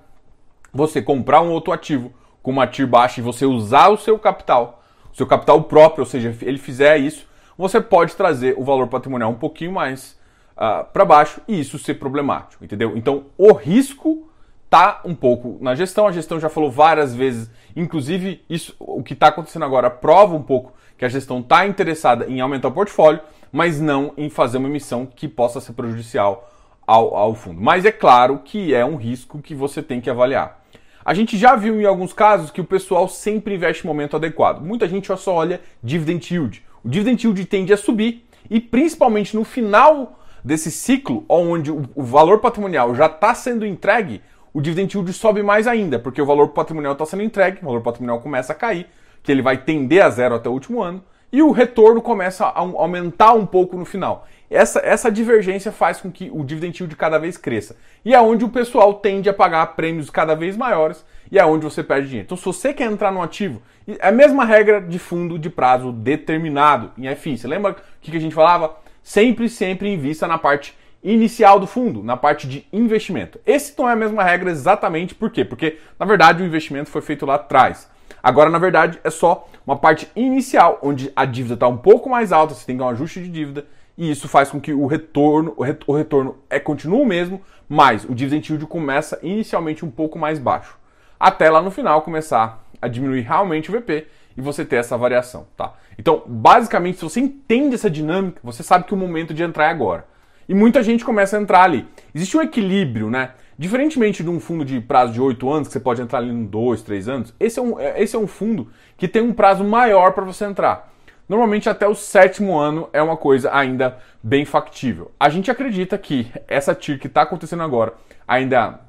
você 0.73 1.03
comprar 1.03 1.43
um 1.43 1.51
outro 1.51 1.73
ativo 1.73 2.13
com 2.43 2.51
uma 2.51 2.67
TIR 2.67 2.87
baixa 2.87 3.21
e 3.21 3.25
você 3.25 3.45
usar 3.45 3.89
o 3.89 3.97
seu 3.97 4.19
capital, 4.19 4.83
o 5.13 5.17
seu 5.17 5.27
capital 5.27 5.63
próprio, 5.65 6.03
ou 6.03 6.07
seja, 6.07 6.35
ele 6.43 6.59
fizer 6.59 6.97
isso, 6.97 7.27
você 7.59 7.81
pode 7.81 8.17
trazer 8.17 8.55
o 8.57 8.65
valor 8.65 8.89
patrimonial 8.89 9.31
um 9.31 9.37
pouquinho 9.37 9.73
mais 9.73 10.13
uh, 10.57 10.65
ah, 10.65 10.85
para 10.85 11.05
baixo 11.05 11.41
e 11.47 11.61
isso 11.61 11.79
ser 11.79 11.95
problemático, 11.95 12.65
entendeu? 12.65 12.97
Então, 12.97 13.27
o 13.37 13.53
risco 13.53 14.29
tá 14.71 15.03
um 15.05 15.15
pouco 15.15 15.59
na 15.61 15.75
gestão. 15.75 16.07
A 16.07 16.13
gestão 16.13 16.41
já 16.41 16.49
falou 16.49 16.71
várias 16.71 17.15
vezes, 17.15 17.51
inclusive 17.75 18.43
isso, 18.49 18.75
o 18.79 19.03
que 19.03 19.15
está 19.15 19.29
acontecendo 19.29 19.65
agora 19.65 19.91
prova 19.91 20.35
um 20.35 20.43
pouco 20.43 20.73
que 20.97 21.05
a 21.05 21.09
gestão 21.09 21.41
está 21.41 21.67
interessada 21.67 22.27
em 22.27 22.41
aumentar 22.41 22.69
o 22.69 22.73
portfólio, 22.73 23.21
mas 23.51 23.81
não 23.81 24.13
em 24.17 24.31
fazer 24.31 24.59
uma 24.59 24.69
emissão 24.69 25.05
que 25.07 25.27
possa 25.27 25.61
ser 25.61 25.73
prejudicial 25.73 26.51
ao, 26.87 27.15
ao 27.17 27.35
fundo. 27.35 27.61
Mas 27.61 27.85
é 27.85 27.93
claro 27.93 28.41
que 28.45 28.75
é 28.75 28.85
um 28.85 28.97
risco 28.97 29.41
que 29.41 29.55
você 29.55 29.83
tem 29.83 30.01
que 30.01 30.11
avaliar. 30.11 30.63
A 31.05 31.15
gente 31.15 31.37
já 31.37 31.57
viu 31.57 31.81
em 31.81 31.85
alguns 31.85 32.13
casos 32.13 32.51
que 32.51 32.61
o 32.61 32.65
pessoal 32.65 33.09
sempre 33.09 33.55
investe 33.55 33.85
no 33.85 33.93
momento 33.93 34.17
adequado. 34.17 34.61
Muita 34.61 34.87
gente 34.87 35.09
só 35.17 35.35
olha 35.35 35.61
dividend 35.83 36.33
yield. 36.33 36.63
O 36.85 36.89
dividend 36.89 37.27
yield 37.27 37.45
tende 37.47 37.73
a 37.73 37.77
subir 37.77 38.25
e 38.49 38.61
principalmente 38.61 39.35
no 39.35 39.45
final 39.45 40.21
desse 40.45 40.71
ciclo, 40.71 41.25
onde 41.29 41.71
o, 41.71 41.89
valor 41.97 42.41
patrimonial 42.41 42.95
já 42.95 43.07
está 43.07 43.35
sendo 43.35 43.65
entregue, 43.65 44.21
o 44.55 44.61
dividend 44.61 44.95
yield 44.95 45.13
sobe 45.13 45.43
mais 45.43 45.67
ainda, 45.67 45.99
porque 45.99 46.21
o 46.21 46.27
valor 46.27 46.49
patrimonial 46.49 46.93
está 46.93 47.07
sendo 47.07 47.23
entregue, 47.23 47.59
o 47.63 47.67
valor 47.67 47.81
patrimonial 47.81 48.21
começa 48.21 48.53
a 48.53 48.57
cair, 48.57 48.87
que 49.23 49.33
ele 49.33 49.43
vai 49.43 49.57
tender 49.57 50.05
a 50.05 50.11
zero 50.11 50.35
até 50.35 50.49
o 50.49 50.53
último 50.53 50.83
ano, 50.83 51.03
e 51.33 51.43
o 51.43 51.51
retorno 51.51 52.03
começa 52.03 52.45
a 52.45 52.59
aumentar 52.59 53.33
um 53.33 53.47
pouco 53.47 53.77
no 53.77 53.87
final. 53.87 54.27
Essa, 54.51 54.81
essa 54.81 55.11
divergência 55.11 55.73
faz 55.73 55.99
com 55.99 56.13
que 56.13 56.31
o 56.31 56.45
dividend 56.45 56.79
yield 56.79 56.95
cada 56.95 57.19
vez 57.19 57.39
cresça. 57.39 57.75
E 58.05 58.15
é 58.15 58.21
onde 58.21 58.45
o 58.45 58.51
pessoal 58.51 58.93
tende 58.95 59.31
a 59.31 59.33
pagar 59.33 59.65
prêmios 59.69 60.11
cada 60.11 60.35
vez 60.35 60.59
maiores 60.59 61.03
e 61.31 61.39
é 61.39 61.47
onde 61.47 61.65
você 61.65 61.83
perde 61.83 62.09
dinheiro. 62.09 62.27
Então, 62.27 62.37
se 62.37 62.45
você 62.45 62.75
quer 62.75 62.93
entrar 62.93 63.11
no 63.11 63.23
ativo, 63.23 63.63
é 63.89 64.09
a 64.09 64.13
mesma 64.13 64.45
regra 64.45 64.79
de 64.79 64.99
fundo 64.99 65.39
de 65.39 65.49
prazo 65.49 65.91
determinado 65.91 66.93
em 66.99 67.15
FI. 67.17 67.39
Você 67.39 67.49
lembra 67.49 67.73
o 67.73 67.77
que 68.03 68.15
a 68.15 68.21
gente 68.21 68.35
falava? 68.35 68.77
Sempre, 69.03 69.49
sempre 69.49 69.91
invista 69.91 70.29
na 70.29 70.37
parte 70.37 70.77
inicial 71.03 71.59
do 71.59 71.67
fundo, 71.67 72.03
na 72.03 72.17
parte 72.17 72.47
de 72.47 72.67
investimento. 72.73 73.41
Esse 73.45 73.75
não 73.79 73.89
é 73.89 73.93
a 73.93 73.97
mesma 73.97 74.23
regra 74.23 74.51
exatamente 74.51 75.15
por 75.15 75.31
quê? 75.31 75.45
Porque, 75.45 75.79
na 75.99 76.07
verdade, 76.07 76.43
o 76.43 76.47
investimento 76.47 76.91
foi 76.91 77.03
feito 77.03 77.27
lá 77.27 77.35
atrás. 77.35 77.91
Agora, 78.23 78.49
na 78.49 78.59
verdade, 78.59 79.01
é 79.03 79.11
só 79.11 79.49
uma 79.67 79.77
parte 79.77 80.09
inicial, 80.15 80.79
onde 80.83 81.13
a 81.17 81.25
dívida 81.25 81.55
está 81.55 81.67
um 81.67 81.77
pouco 81.77 82.09
mais 82.09 82.31
alta, 82.33 82.55
você 82.55 82.65
tem 82.65 82.77
que 82.77 82.83
um 82.83 82.89
ajuste 82.89 83.21
de 83.21 83.29
dívida, 83.29 83.67
e 83.99 84.11
isso 84.11 84.29
faz 84.29 84.51
com 84.51 84.61
que 84.61 84.73
o 84.73 84.87
retorno, 84.87 85.55
o 85.57 85.93
retorno 85.95 86.37
é 86.49 86.59
continua 86.61 87.01
o 87.01 87.07
mesmo, 87.07 87.43
mas 87.69 88.05
o 88.05 88.15
dividend 88.15 88.49
yield 88.49 88.67
começa 88.67 89.19
inicialmente 89.23 89.85
um 89.85 89.91
pouco 89.91 90.19
mais 90.19 90.39
baixo, 90.39 90.77
até 91.19 91.51
lá 91.51 91.61
no 91.61 91.71
final 91.71 92.03
começar 92.03 92.65
a 92.81 92.89
diminuir 92.89 93.23
realmente 93.23 93.71
o 93.71 93.73
VP 93.73 94.07
e 94.37 94.41
você 94.41 94.65
ter 94.65 94.77
essa 94.77 94.97
variação, 94.97 95.47
tá? 95.57 95.75
Então, 95.99 96.23
basicamente, 96.27 96.99
se 96.99 97.05
você 97.05 97.21
entende 97.21 97.75
essa 97.75 97.91
dinâmica, 97.91 98.41
você 98.43 98.63
sabe 98.63 98.85
que 98.85 98.95
o 98.95 98.97
momento 98.97 99.35
de 99.35 99.43
entrar 99.43 99.67
é 99.67 99.71
agora. 99.71 100.12
E 100.53 100.55
muita 100.55 100.83
gente 100.83 101.03
começa 101.03 101.39
a 101.39 101.41
entrar 101.41 101.63
ali. 101.63 101.89
Existe 102.15 102.37
um 102.37 102.43
equilíbrio, 102.43 103.09
né? 103.09 103.31
Diferentemente 103.59 104.23
de 104.23 104.29
um 104.29 104.39
fundo 104.39 104.67
de 104.67 104.83
prazo 104.83 105.11
de 105.11 105.19
8 105.19 105.51
anos, 105.51 105.67
que 105.67 105.73
você 105.73 105.81
pode 105.81 106.03
entrar 106.03 106.19
ali 106.19 106.29
em 106.29 106.45
2, 106.45 106.83
3 106.83 107.09
anos, 107.09 107.35
esse 107.41 107.59
é 107.59 107.63
um, 107.63 107.81
é, 107.81 108.03
esse 108.03 108.15
é 108.15 108.19
um 108.19 108.27
fundo 108.27 108.69
que 108.99 109.09
tem 109.09 109.23
um 109.23 109.33
prazo 109.33 109.65
maior 109.65 110.13
para 110.13 110.27
você 110.27 110.45
entrar. 110.45 110.93
Normalmente 111.27 111.71
até 111.71 111.89
o 111.89 111.95
sétimo 111.95 112.59
ano 112.59 112.87
é 112.93 113.01
uma 113.01 113.17
coisa 113.17 113.51
ainda 113.51 113.97
bem 114.23 114.45
factível. 114.45 115.11
A 115.19 115.31
gente 115.31 115.51
acredita 115.51 115.97
que 115.97 116.31
essa 116.47 116.75
TIR 116.75 116.99
que 116.99 117.07
está 117.07 117.23
acontecendo 117.23 117.63
agora 117.63 117.95
ainda 118.29 118.81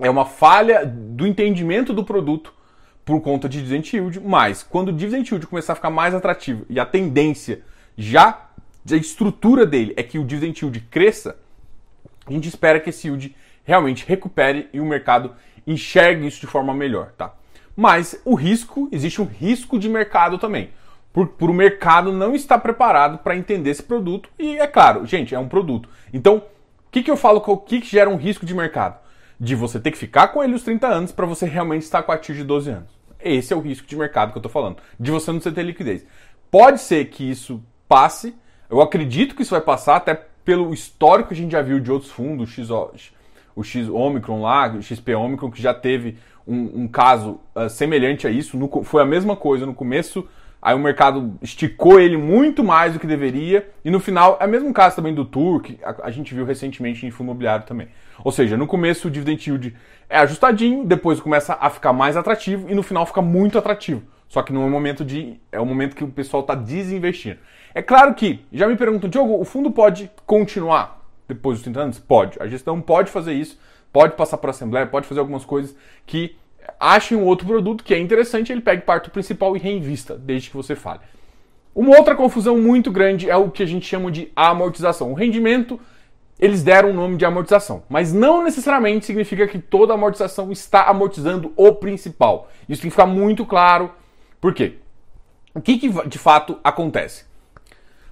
é 0.00 0.10
uma 0.10 0.24
falha 0.24 0.84
do 0.84 1.28
entendimento 1.28 1.92
do 1.92 2.02
produto 2.02 2.52
por 3.04 3.20
conta 3.20 3.48
de 3.48 3.58
dividend 3.58 3.96
yield, 3.96 4.18
mas 4.18 4.64
quando 4.64 4.88
o 4.88 4.92
dividend 4.92 5.30
yield 5.30 5.46
começar 5.46 5.74
a 5.74 5.76
ficar 5.76 5.90
mais 5.90 6.12
atrativo 6.12 6.66
e 6.68 6.80
a 6.80 6.84
tendência 6.84 7.62
já 7.96 8.47
a 8.92 8.96
estrutura 8.96 9.66
dele 9.66 9.94
é 9.96 10.02
que 10.02 10.18
o 10.18 10.24
dividend 10.24 10.60
yield 10.60 10.80
cresça, 10.90 11.36
a 12.26 12.32
gente 12.32 12.48
espera 12.48 12.80
que 12.80 12.90
esse 12.90 13.08
yield 13.08 13.34
realmente 13.64 14.04
recupere 14.06 14.68
e 14.72 14.80
o 14.80 14.86
mercado 14.86 15.34
enxergue 15.66 16.26
isso 16.26 16.40
de 16.40 16.46
forma 16.46 16.72
melhor, 16.74 17.12
tá? 17.12 17.34
Mas 17.76 18.20
o 18.24 18.34
risco, 18.34 18.88
existe 18.90 19.20
um 19.20 19.24
risco 19.24 19.78
de 19.78 19.88
mercado 19.88 20.38
também 20.38 20.70
por, 21.12 21.28
por 21.28 21.50
o 21.50 21.54
mercado 21.54 22.12
não 22.12 22.34
estar 22.34 22.58
preparado 22.58 23.18
para 23.18 23.36
entender 23.36 23.70
esse 23.70 23.82
produto. 23.82 24.28
E 24.38 24.56
é 24.56 24.66
claro, 24.66 25.06
gente, 25.06 25.34
é 25.34 25.38
um 25.38 25.48
produto. 25.48 25.88
Então, 26.12 26.36
o 26.36 26.90
que, 26.90 27.02
que 27.02 27.10
eu 27.10 27.16
falo, 27.16 27.42
o 27.44 27.56
que, 27.56 27.80
que 27.80 27.88
gera 27.88 28.08
um 28.08 28.16
risco 28.16 28.46
de 28.46 28.54
mercado? 28.54 28.98
De 29.38 29.54
você 29.54 29.78
ter 29.78 29.90
que 29.90 29.98
ficar 29.98 30.28
com 30.28 30.42
ele 30.42 30.54
os 30.54 30.62
30 30.62 30.86
anos 30.86 31.12
para 31.12 31.26
você 31.26 31.46
realmente 31.46 31.82
estar 31.82 32.02
com 32.02 32.12
a 32.12 32.18
TIR 32.18 32.36
de 32.36 32.44
12 32.44 32.70
anos. 32.70 32.98
Esse 33.20 33.52
é 33.52 33.56
o 33.56 33.60
risco 33.60 33.86
de 33.86 33.96
mercado 33.96 34.30
que 34.30 34.38
eu 34.38 34.40
estou 34.40 34.52
falando. 34.52 34.76
De 34.98 35.10
você 35.10 35.32
não 35.32 35.40
ter 35.40 35.62
liquidez. 35.62 36.06
Pode 36.50 36.80
ser 36.80 37.06
que 37.06 37.28
isso 37.28 37.62
passe. 37.88 38.34
Eu 38.70 38.80
acredito 38.80 39.34
que 39.34 39.42
isso 39.42 39.52
vai 39.52 39.60
passar, 39.60 39.96
até 39.96 40.14
pelo 40.44 40.72
histórico 40.72 41.28
que 41.28 41.34
a 41.34 41.36
gente 41.36 41.52
já 41.52 41.62
viu 41.62 41.80
de 41.80 41.90
outros 41.90 42.10
fundos, 42.10 42.48
o 42.48 42.52
X, 42.52 42.70
o 43.54 43.62
X 43.62 43.88
Omicron 43.88 44.42
lá, 44.42 44.68
o 44.68 44.82
XP 44.82 45.14
Omicron, 45.14 45.50
que 45.50 45.60
já 45.60 45.74
teve 45.74 46.18
um, 46.46 46.82
um 46.82 46.88
caso 46.88 47.40
uh, 47.54 47.68
semelhante 47.68 48.26
a 48.26 48.30
isso. 48.30 48.56
No, 48.56 48.82
foi 48.82 49.02
a 49.02 49.06
mesma 49.06 49.36
coisa 49.36 49.66
no 49.66 49.74
começo 49.74 50.26
Aí 50.60 50.74
o 50.74 50.78
mercado 50.78 51.38
esticou 51.40 52.00
ele 52.00 52.16
muito 52.16 52.64
mais 52.64 52.92
do 52.92 52.98
que 52.98 53.06
deveria. 53.06 53.68
E 53.84 53.90
no 53.90 54.00
final, 54.00 54.36
é 54.40 54.46
o 54.46 54.48
mesmo 54.48 54.72
caso 54.72 54.96
também 54.96 55.14
do 55.14 55.24
Turk, 55.24 55.78
a, 55.82 56.06
a 56.06 56.10
gente 56.10 56.34
viu 56.34 56.44
recentemente 56.44 57.06
em 57.06 57.10
fundo 57.10 57.28
imobiliário 57.28 57.64
também. 57.64 57.88
Ou 58.24 58.32
seja, 58.32 58.56
no 58.56 58.66
começo 58.66 59.06
o 59.06 59.10
dividend 59.10 59.48
yield 59.48 59.76
é 60.08 60.18
ajustadinho, 60.18 60.84
depois 60.84 61.20
começa 61.20 61.56
a 61.60 61.70
ficar 61.70 61.92
mais 61.92 62.16
atrativo 62.16 62.68
e 62.68 62.74
no 62.74 62.82
final 62.82 63.06
fica 63.06 63.22
muito 63.22 63.56
atrativo. 63.56 64.02
Só 64.28 64.42
que 64.42 64.52
não 64.52 64.62
é 64.62 64.66
o 64.66 64.70
momento 64.70 65.04
de. 65.04 65.40
É 65.50 65.60
o 65.60 65.66
momento 65.66 65.96
que 65.96 66.04
o 66.04 66.08
pessoal 66.08 66.42
está 66.42 66.54
desinvestindo. 66.54 67.38
É 67.74 67.82
claro 67.82 68.14
que, 68.14 68.44
já 68.52 68.66
me 68.66 68.76
perguntam, 68.76 69.08
Diogo, 69.08 69.40
o 69.40 69.44
fundo 69.44 69.70
pode 69.70 70.10
continuar 70.26 70.98
depois 71.28 71.58
dos 71.58 71.64
30 71.64 71.80
anos? 71.80 71.98
Pode. 71.98 72.38
A 72.40 72.46
gestão 72.46 72.80
pode 72.80 73.10
fazer 73.10 73.34
isso, 73.34 73.58
pode 73.92 74.14
passar 74.14 74.38
para 74.38 74.50
a 74.50 74.52
Assembleia, 74.52 74.86
pode 74.86 75.06
fazer 75.06 75.20
algumas 75.20 75.44
coisas 75.44 75.76
que 76.06 76.36
ache 76.80 77.14
um 77.14 77.24
outro 77.24 77.46
produto 77.46 77.84
que 77.84 77.94
é 77.94 77.98
interessante, 77.98 78.52
ele 78.52 78.60
pegue 78.60 78.82
parte 78.82 79.10
principal 79.10 79.56
e 79.56 79.58
reinvista, 79.58 80.16
desde 80.16 80.50
que 80.50 80.56
você 80.56 80.74
fale. 80.74 81.00
Uma 81.74 81.96
outra 81.96 82.16
confusão 82.16 82.58
muito 82.58 82.90
grande 82.90 83.30
é 83.30 83.36
o 83.36 83.50
que 83.50 83.62
a 83.62 83.66
gente 83.66 83.86
chama 83.86 84.10
de 84.10 84.32
amortização. 84.34 85.12
O 85.12 85.14
rendimento, 85.14 85.78
eles 86.38 86.62
deram 86.62 86.90
o 86.90 86.94
nome 86.94 87.16
de 87.16 87.24
amortização, 87.24 87.84
mas 87.88 88.12
não 88.12 88.42
necessariamente 88.42 89.06
significa 89.06 89.46
que 89.46 89.58
toda 89.58 89.94
amortização 89.94 90.50
está 90.50 90.84
amortizando 90.88 91.52
o 91.56 91.72
principal. 91.72 92.50
Isso 92.68 92.82
tem 92.82 92.90
que 92.90 92.96
ficar 92.96 93.06
muito 93.06 93.46
claro. 93.46 93.92
Por 94.40 94.54
quê? 94.54 94.76
O 95.54 95.60
que, 95.60 95.78
que 95.78 95.88
de 96.08 96.18
fato 96.18 96.58
acontece? 96.62 97.24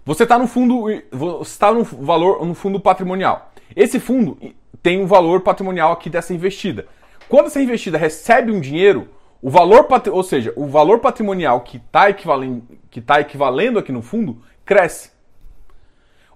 Você 0.05 0.23
está 0.23 0.39
no 0.39 0.47
fundo, 0.47 0.85
você 1.11 1.51
está 1.51 1.73
no 1.73 1.83
valor 1.83 2.45
no 2.45 2.55
fundo 2.55 2.81
patrimonial. 2.81 3.53
Esse 3.75 3.99
fundo 3.99 4.39
tem 4.83 5.01
um 5.01 5.07
valor 5.07 5.41
patrimonial 5.41 5.93
aqui 5.93 6.09
dessa 6.09 6.33
investida. 6.33 6.87
Quando 7.29 7.47
essa 7.47 7.61
investida 7.61 7.99
recebe 7.99 8.53
um 8.53 8.61
dinheiro, 8.61 9.09
o 9.43 9.51
valor, 9.51 9.87
ou 10.13 10.23
seja, 10.23 10.53
o 10.57 10.67
valor 10.67 11.01
patrimonial 11.01 11.61
que 11.61 11.77
está 11.77 12.09
equivalendo, 12.09 12.63
que 12.91 13.01
tá 13.01 13.21
equivalendo 13.21 13.79
aqui 13.79 13.93
no 13.93 14.03
fundo 14.03 14.43
cresce. 14.65 15.11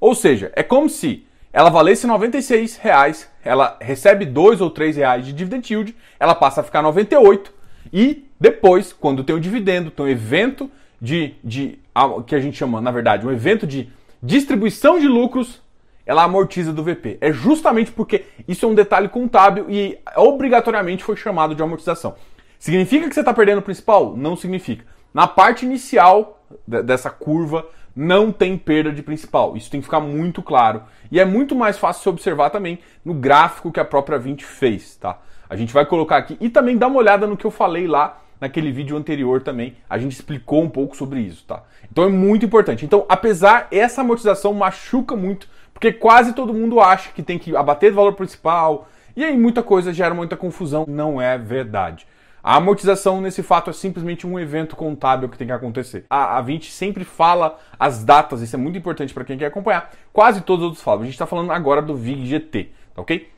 Ou 0.00 0.14
seja, 0.14 0.53
é 0.55 0.62
como 0.62 0.88
se 0.88 1.26
ela 1.53 1.70
valesse 1.70 2.07
96 2.07 2.76
reais, 2.76 3.31
ela 3.44 3.76
recebe 3.81 4.24
2 4.24 4.61
ou 4.61 4.70
3 4.70 4.96
reais 4.96 5.26
de 5.26 5.33
dividend 5.33 5.72
yield, 5.72 5.96
ela 6.18 6.35
passa 6.35 6.61
a 6.61 6.64
ficar 6.64 6.83
98 6.83 7.59
e 7.92 8.29
depois, 8.38 8.92
quando 8.92 9.24
tem 9.24 9.35
o 9.35 9.40
dividendo, 9.40 9.90
tem 9.90 10.07
um 10.07 10.09
evento 10.09 10.70
de, 11.00 11.35
de 11.42 11.79
que 12.26 12.35
a 12.35 12.40
gente 12.40 12.57
chama, 12.57 12.81
na 12.81 12.90
verdade, 12.90 13.26
um 13.26 13.33
evento 13.33 13.66
de 13.66 13.90
distribuição 14.22 14.98
de 14.98 15.09
lucros, 15.09 15.62
ela 16.07 16.24
amortiza 16.24 16.72
do 16.72 16.83
VP. 16.83 17.18
É 17.20 17.33
justamente 17.33 17.92
porque 17.92 18.24
isso 18.46 18.64
é 18.64 18.68
um 18.68 18.74
detalhe 18.74 19.09
contábil 19.09 19.66
e 19.68 19.98
obrigatoriamente 20.16 21.05
foi 21.05 21.16
chamado 21.16 21.55
de 21.55 21.62
amortização. 21.62 22.14
Significa 22.59 23.09
que 23.09 23.14
você 23.14 23.20
está 23.20 23.33
perdendo 23.33 23.59
o 23.59 23.62
principal? 23.62 24.16
Não 24.16 24.37
significa. 24.37 24.85
Na 25.12 25.26
parte 25.26 25.64
inicial 25.64 26.42
dessa 26.66 27.11
curva 27.11 27.66
não 27.94 28.31
tem 28.31 28.57
perda 28.57 28.92
de 28.92 29.03
principal. 29.03 29.57
Isso 29.57 29.70
tem 29.70 29.81
que 29.81 29.87
ficar 29.87 30.00
muito 30.00 30.42
claro. 30.42 30.83
E 31.11 31.18
é 31.18 31.24
muito 31.24 31.55
mais 31.55 31.79
fácil 31.79 32.03
se 32.03 32.09
observar 32.09 32.50
também 32.50 32.79
no 33.05 33.14
gráfico 33.14 33.72
que 33.72 33.81
a 33.81 33.85
própria 33.85 34.18
20 34.18 34.44
fez, 34.44 34.96
tá? 34.96 35.18
A 35.50 35.56
gente 35.56 35.74
vai 35.74 35.84
colocar 35.84 36.16
aqui 36.16 36.38
e 36.40 36.48
também 36.48 36.78
dá 36.78 36.86
uma 36.86 36.98
olhada 36.98 37.26
no 37.26 37.36
que 37.36 37.44
eu 37.44 37.50
falei 37.50 37.86
lá 37.86 38.22
naquele 38.40 38.72
vídeo 38.72 38.96
anterior 38.96 39.42
também. 39.42 39.76
A 39.90 39.98
gente 39.98 40.12
explicou 40.12 40.62
um 40.62 40.70
pouco 40.70 40.96
sobre 40.96 41.20
isso, 41.20 41.44
tá? 41.46 41.64
Então 41.92 42.04
é 42.04 42.08
muito 42.08 42.46
importante. 42.46 42.86
Então, 42.86 43.04
apesar 43.08 43.68
essa 43.70 44.00
amortização 44.00 44.54
machuca 44.54 45.14
muito 45.14 45.46
porque 45.80 45.94
quase 45.94 46.34
todo 46.34 46.52
mundo 46.52 46.78
acha 46.78 47.10
que 47.10 47.22
tem 47.22 47.38
que 47.38 47.56
abater 47.56 47.90
do 47.90 47.96
valor 47.96 48.12
principal, 48.12 48.86
e 49.16 49.24
aí 49.24 49.34
muita 49.34 49.62
coisa 49.62 49.94
gera 49.94 50.14
muita 50.14 50.36
confusão. 50.36 50.84
Não 50.86 51.20
é 51.20 51.38
verdade. 51.38 52.06
A 52.42 52.56
amortização 52.56 53.18
nesse 53.20 53.42
fato 53.42 53.70
é 53.70 53.72
simplesmente 53.72 54.26
um 54.26 54.38
evento 54.38 54.76
contábil 54.76 55.30
que 55.30 55.38
tem 55.38 55.46
que 55.46 55.52
acontecer. 55.54 56.04
A, 56.08 56.36
a 56.36 56.42
20 56.42 56.70
sempre 56.70 57.02
fala 57.02 57.58
as 57.78 58.04
datas, 58.04 58.42
isso 58.42 58.54
é 58.54 58.58
muito 58.58 58.76
importante 58.76 59.14
para 59.14 59.24
quem 59.24 59.38
quer 59.38 59.46
acompanhar. 59.46 59.90
Quase 60.12 60.42
todos 60.42 60.64
os 60.64 60.68
outros 60.68 60.84
falam. 60.84 61.00
A 61.00 61.04
gente 61.04 61.14
está 61.14 61.26
falando 61.26 61.50
agora 61.50 61.80
do 61.80 61.94
VIG 61.94 62.26
GT, 62.26 62.70
tá 62.94 63.00
ok? 63.00 63.30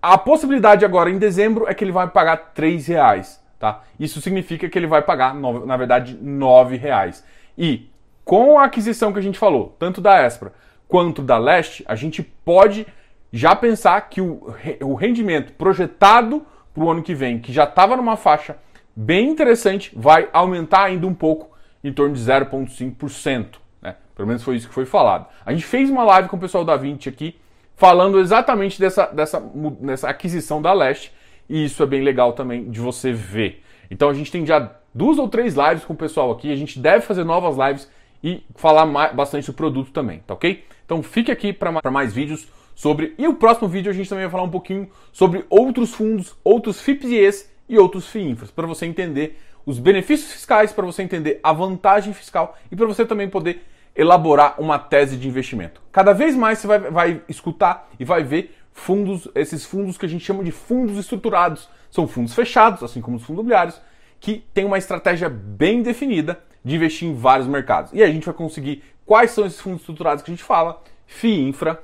A 0.00 0.16
possibilidade 0.16 0.84
agora 0.84 1.10
em 1.10 1.18
dezembro 1.18 1.66
é 1.68 1.74
que 1.74 1.82
ele 1.82 1.92
vai 1.92 2.08
pagar 2.08 2.52
3 2.54 2.86
reais, 2.86 3.42
tá? 3.58 3.82
Isso 3.98 4.20
significa 4.20 4.68
que 4.68 4.78
ele 4.78 4.86
vai 4.86 5.02
pagar, 5.02 5.34
na 5.34 5.76
verdade, 5.76 6.16
9 6.20 6.76
reais. 6.76 7.24
E 7.56 7.90
com 8.24 8.58
a 8.58 8.64
aquisição 8.64 9.12
que 9.12 9.18
a 9.18 9.22
gente 9.22 9.38
falou, 9.38 9.74
tanto 9.78 10.00
da 10.00 10.24
Espra 10.24 10.52
quanto 10.86 11.20
da 11.20 11.36
leste, 11.36 11.84
a 11.88 11.94
gente 11.94 12.22
pode 12.22 12.86
já 13.32 13.56
pensar 13.56 14.00
que 14.02 14.20
o, 14.20 14.54
o 14.82 14.94
rendimento 14.94 15.52
projetado 15.52 16.46
para 16.72 16.84
o 16.84 16.90
ano 16.90 17.02
que 17.02 17.14
vem, 17.14 17.38
que 17.38 17.52
já 17.52 17.64
estava 17.64 17.96
numa 17.96 18.16
faixa 18.16 18.56
bem 18.94 19.28
interessante, 19.28 19.92
vai 19.96 20.28
aumentar 20.32 20.84
ainda 20.84 21.06
um 21.06 21.14
pouco, 21.14 21.56
em 21.82 21.92
torno 21.92 22.14
de 22.14 22.20
0,5%. 22.20 23.56
Né? 23.82 23.96
Pelo 24.14 24.28
menos 24.28 24.42
foi 24.42 24.56
isso 24.56 24.68
que 24.68 24.74
foi 24.74 24.86
falado. 24.86 25.26
A 25.44 25.52
gente 25.52 25.64
fez 25.64 25.90
uma 25.90 26.04
live 26.04 26.28
com 26.28 26.36
o 26.36 26.40
pessoal 26.40 26.64
da 26.64 26.76
20 26.76 27.08
aqui, 27.08 27.38
falando 27.78 28.18
exatamente 28.18 28.78
dessa, 28.78 29.06
dessa, 29.06 29.40
dessa 29.80 30.08
aquisição 30.08 30.60
da 30.60 30.72
Leste, 30.72 31.12
e 31.48 31.64
isso 31.64 31.80
é 31.80 31.86
bem 31.86 32.02
legal 32.02 32.32
também 32.32 32.68
de 32.68 32.80
você 32.80 33.12
ver. 33.12 33.62
Então 33.88 34.10
a 34.10 34.12
gente 34.12 34.32
tem 34.32 34.44
já 34.44 34.72
duas 34.92 35.16
ou 35.16 35.28
três 35.28 35.54
lives 35.54 35.84
com 35.84 35.92
o 35.92 35.96
pessoal 35.96 36.32
aqui, 36.32 36.52
a 36.52 36.56
gente 36.56 36.78
deve 36.78 37.06
fazer 37.06 37.22
novas 37.22 37.56
lives 37.56 37.88
e 38.22 38.42
falar 38.56 38.84
mais, 38.84 39.14
bastante 39.14 39.46
do 39.46 39.52
produto 39.52 39.92
também, 39.92 40.18
tá 40.26 40.34
ok? 40.34 40.64
Então 40.84 41.04
fique 41.04 41.30
aqui 41.30 41.52
para 41.52 41.90
mais 41.90 42.12
vídeos 42.12 42.48
sobre. 42.74 43.14
E 43.16 43.28
o 43.28 43.34
próximo 43.34 43.68
vídeo 43.68 43.90
a 43.90 43.94
gente 43.94 44.08
também 44.08 44.24
vai 44.24 44.32
falar 44.32 44.42
um 44.42 44.50
pouquinho 44.50 44.90
sobre 45.12 45.44
outros 45.48 45.94
fundos, 45.94 46.34
outros 46.42 46.80
FIPS 46.80 47.48
e 47.68 47.78
outros 47.78 48.08
FIINFRAs, 48.08 48.50
para 48.50 48.66
você 48.66 48.86
entender 48.86 49.38
os 49.64 49.78
benefícios 49.78 50.32
fiscais, 50.32 50.72
para 50.72 50.84
você 50.84 51.04
entender 51.04 51.38
a 51.44 51.52
vantagem 51.52 52.12
fiscal 52.12 52.58
e 52.72 52.74
para 52.74 52.86
você 52.86 53.06
também 53.06 53.28
poder 53.28 53.64
elaborar 53.98 54.54
uma 54.60 54.78
tese 54.78 55.16
de 55.16 55.26
investimento. 55.26 55.82
Cada 55.90 56.12
vez 56.12 56.36
mais 56.36 56.60
você 56.60 56.68
vai, 56.68 56.78
vai 56.78 57.22
escutar 57.28 57.90
e 57.98 58.04
vai 58.04 58.22
ver 58.22 58.56
fundos, 58.72 59.26
esses 59.34 59.64
fundos 59.64 59.98
que 59.98 60.06
a 60.06 60.08
gente 60.08 60.24
chama 60.24 60.44
de 60.44 60.52
fundos 60.52 60.96
estruturados. 60.96 61.68
São 61.90 62.06
fundos 62.06 62.32
fechados, 62.32 62.84
assim 62.84 63.00
como 63.00 63.16
os 63.16 63.24
fundos 63.24 63.40
imobiliários, 63.40 63.80
que 64.20 64.44
têm 64.54 64.64
uma 64.64 64.78
estratégia 64.78 65.28
bem 65.28 65.82
definida 65.82 66.38
de 66.64 66.76
investir 66.76 67.08
em 67.08 67.14
vários 67.14 67.48
mercados. 67.48 67.92
E 67.92 68.00
a 68.00 68.06
gente 68.06 68.24
vai 68.24 68.34
conseguir 68.34 68.84
quais 69.04 69.32
são 69.32 69.44
esses 69.44 69.60
fundos 69.60 69.80
estruturados 69.80 70.22
que 70.22 70.30
a 70.30 70.34
gente 70.34 70.44
fala, 70.44 70.80
FII 71.04 71.48
Infra, 71.48 71.82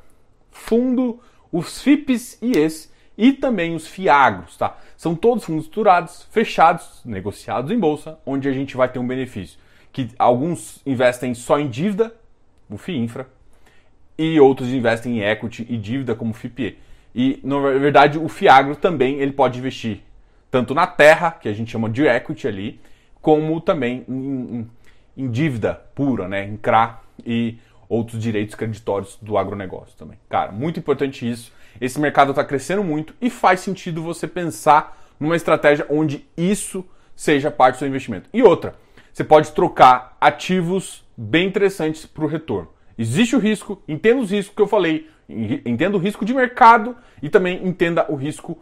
fundo, 0.53 1.19
os 1.51 1.83
FIPs 1.83 2.39
e 2.41 2.57
ES 2.57 2.93
e 3.19 3.33
também 3.33 3.75
os 3.75 3.89
FIAGROS, 3.89 4.57
tá? 4.57 4.77
São 4.97 5.17
todos 5.17 5.45
fundos 5.45 5.65
estruturados, 5.65 6.29
fechados, 6.31 7.01
negociados 7.05 7.73
em 7.73 7.79
bolsa, 7.79 8.19
onde 8.25 8.49
a 8.49 8.53
gente 8.53 8.77
vai 8.77 8.89
ter 8.89 9.01
um 9.01 9.07
benefício. 9.07 9.59
Que 9.95 10.11
alguns 10.19 10.83
investem 10.85 11.33
só 11.35 11.59
em 11.59 11.69
dívida, 11.71 12.15
o 12.69 12.77
FII 12.77 12.99
Infra, 12.99 13.29
e 14.19 14.39
outros 14.39 14.69
investem 14.69 15.19
em 15.19 15.23
equity 15.23 15.67
e 15.71 15.79
dívida 15.79 16.15
como 16.15 16.35
FIPE. 16.35 16.79
E 17.15 17.41
na 17.43 17.59
verdade 17.61 18.19
o 18.19 18.29
FIAGRO 18.29 18.77
também 18.77 19.21
ele 19.21 19.33
pode 19.33 19.59
investir 19.59 20.01
tanto 20.51 20.75
na 20.75 20.87
terra, 20.87 21.31
que 21.31 21.49
a 21.49 21.53
gente 21.53 21.71
chama 21.71 21.89
de 21.89 22.07
equity 22.07 22.47
ali, 22.47 22.81
como 23.23 23.61
também 23.61 24.05
em, 24.09 24.15
em, 24.15 24.71
em 25.17 25.31
dívida 25.31 25.81
pura, 25.95 26.29
né, 26.29 26.45
em 26.45 26.57
CRA 26.57 27.01
e 27.25 27.59
outros 27.89 28.21
direitos 28.21 28.55
creditórios 28.55 29.17
do 29.23 29.39
agronegócio 29.39 29.97
também. 29.97 30.19
Cara, 30.29 30.53
muito 30.53 30.79
importante 30.79 31.29
isso. 31.29 31.53
Esse 31.81 32.01
mercado 32.01 32.31
está 32.31 32.45
crescendo 32.45 32.83
muito 32.83 33.15
e 33.21 33.31
faz 33.31 33.61
sentido 33.61 34.03
você 34.03 34.27
pensar 34.27 35.01
numa 35.19 35.37
estratégia 35.37 35.87
onde 35.89 36.27
isso 36.37 36.85
seja 37.15 37.51
parte 37.51 37.77
do 37.77 37.79
seu 37.79 37.89
investimento. 37.89 38.29
E 38.33 38.43
outra, 38.43 38.75
você 39.15 39.23
pode 39.23 39.53
trocar 39.53 40.17
ativos 40.21 41.05
bem 41.17 41.47
interessantes 41.47 42.05
para 42.05 42.25
o 42.25 42.27
retorno. 42.27 42.69
Existe 42.99 43.37
o 43.37 43.39
risco, 43.39 43.81
entenda 43.87 44.21
os 44.21 44.33
riscos 44.33 44.57
que 44.57 44.61
eu 44.61 44.67
falei, 44.67 45.09
entenda 45.65 45.97
o 45.97 46.01
risco 46.01 46.25
de 46.25 46.35
mercado 46.35 46.97
e 47.23 47.29
também 47.31 47.65
entenda 47.65 48.05
o 48.11 48.17
risco 48.17 48.59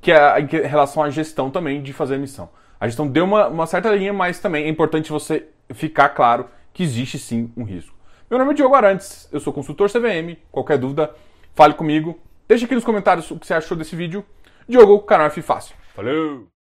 que 0.00 0.10
é 0.10 0.40
em 0.40 0.46
relação 0.66 1.04
à 1.04 1.10
gestão 1.10 1.52
também 1.52 1.80
de 1.80 1.92
fazer 1.92 2.16
emissão. 2.16 2.48
A 2.80 2.88
gestão 2.88 3.06
deu 3.06 3.24
uma, 3.24 3.46
uma 3.46 3.66
certa 3.66 3.94
linha, 3.94 4.12
mas 4.12 4.40
também 4.40 4.64
é 4.64 4.68
importante 4.68 5.12
você 5.12 5.46
ficar 5.72 6.08
claro 6.08 6.46
que 6.74 6.82
existe 6.82 7.16
sim 7.16 7.52
um 7.56 7.62
risco. 7.62 7.94
Meu 8.28 8.40
nome 8.40 8.50
é 8.50 8.54
Diogo 8.54 8.74
Arantes, 8.74 9.28
eu 9.32 9.38
sou 9.38 9.52
consultor 9.52 9.88
CVM. 9.88 10.36
Qualquer 10.50 10.78
dúvida, 10.78 11.14
fale 11.54 11.74
comigo. 11.74 12.18
Deixe 12.48 12.64
aqui 12.64 12.74
nos 12.74 12.84
comentários 12.84 13.30
o 13.30 13.38
que 13.38 13.46
você 13.46 13.54
achou 13.54 13.76
desse 13.76 13.94
vídeo. 13.94 14.24
Diogo, 14.68 14.98
canal 15.02 15.28
F 15.28 15.40
Fácil. 15.42 15.76
Valeu! 15.94 16.55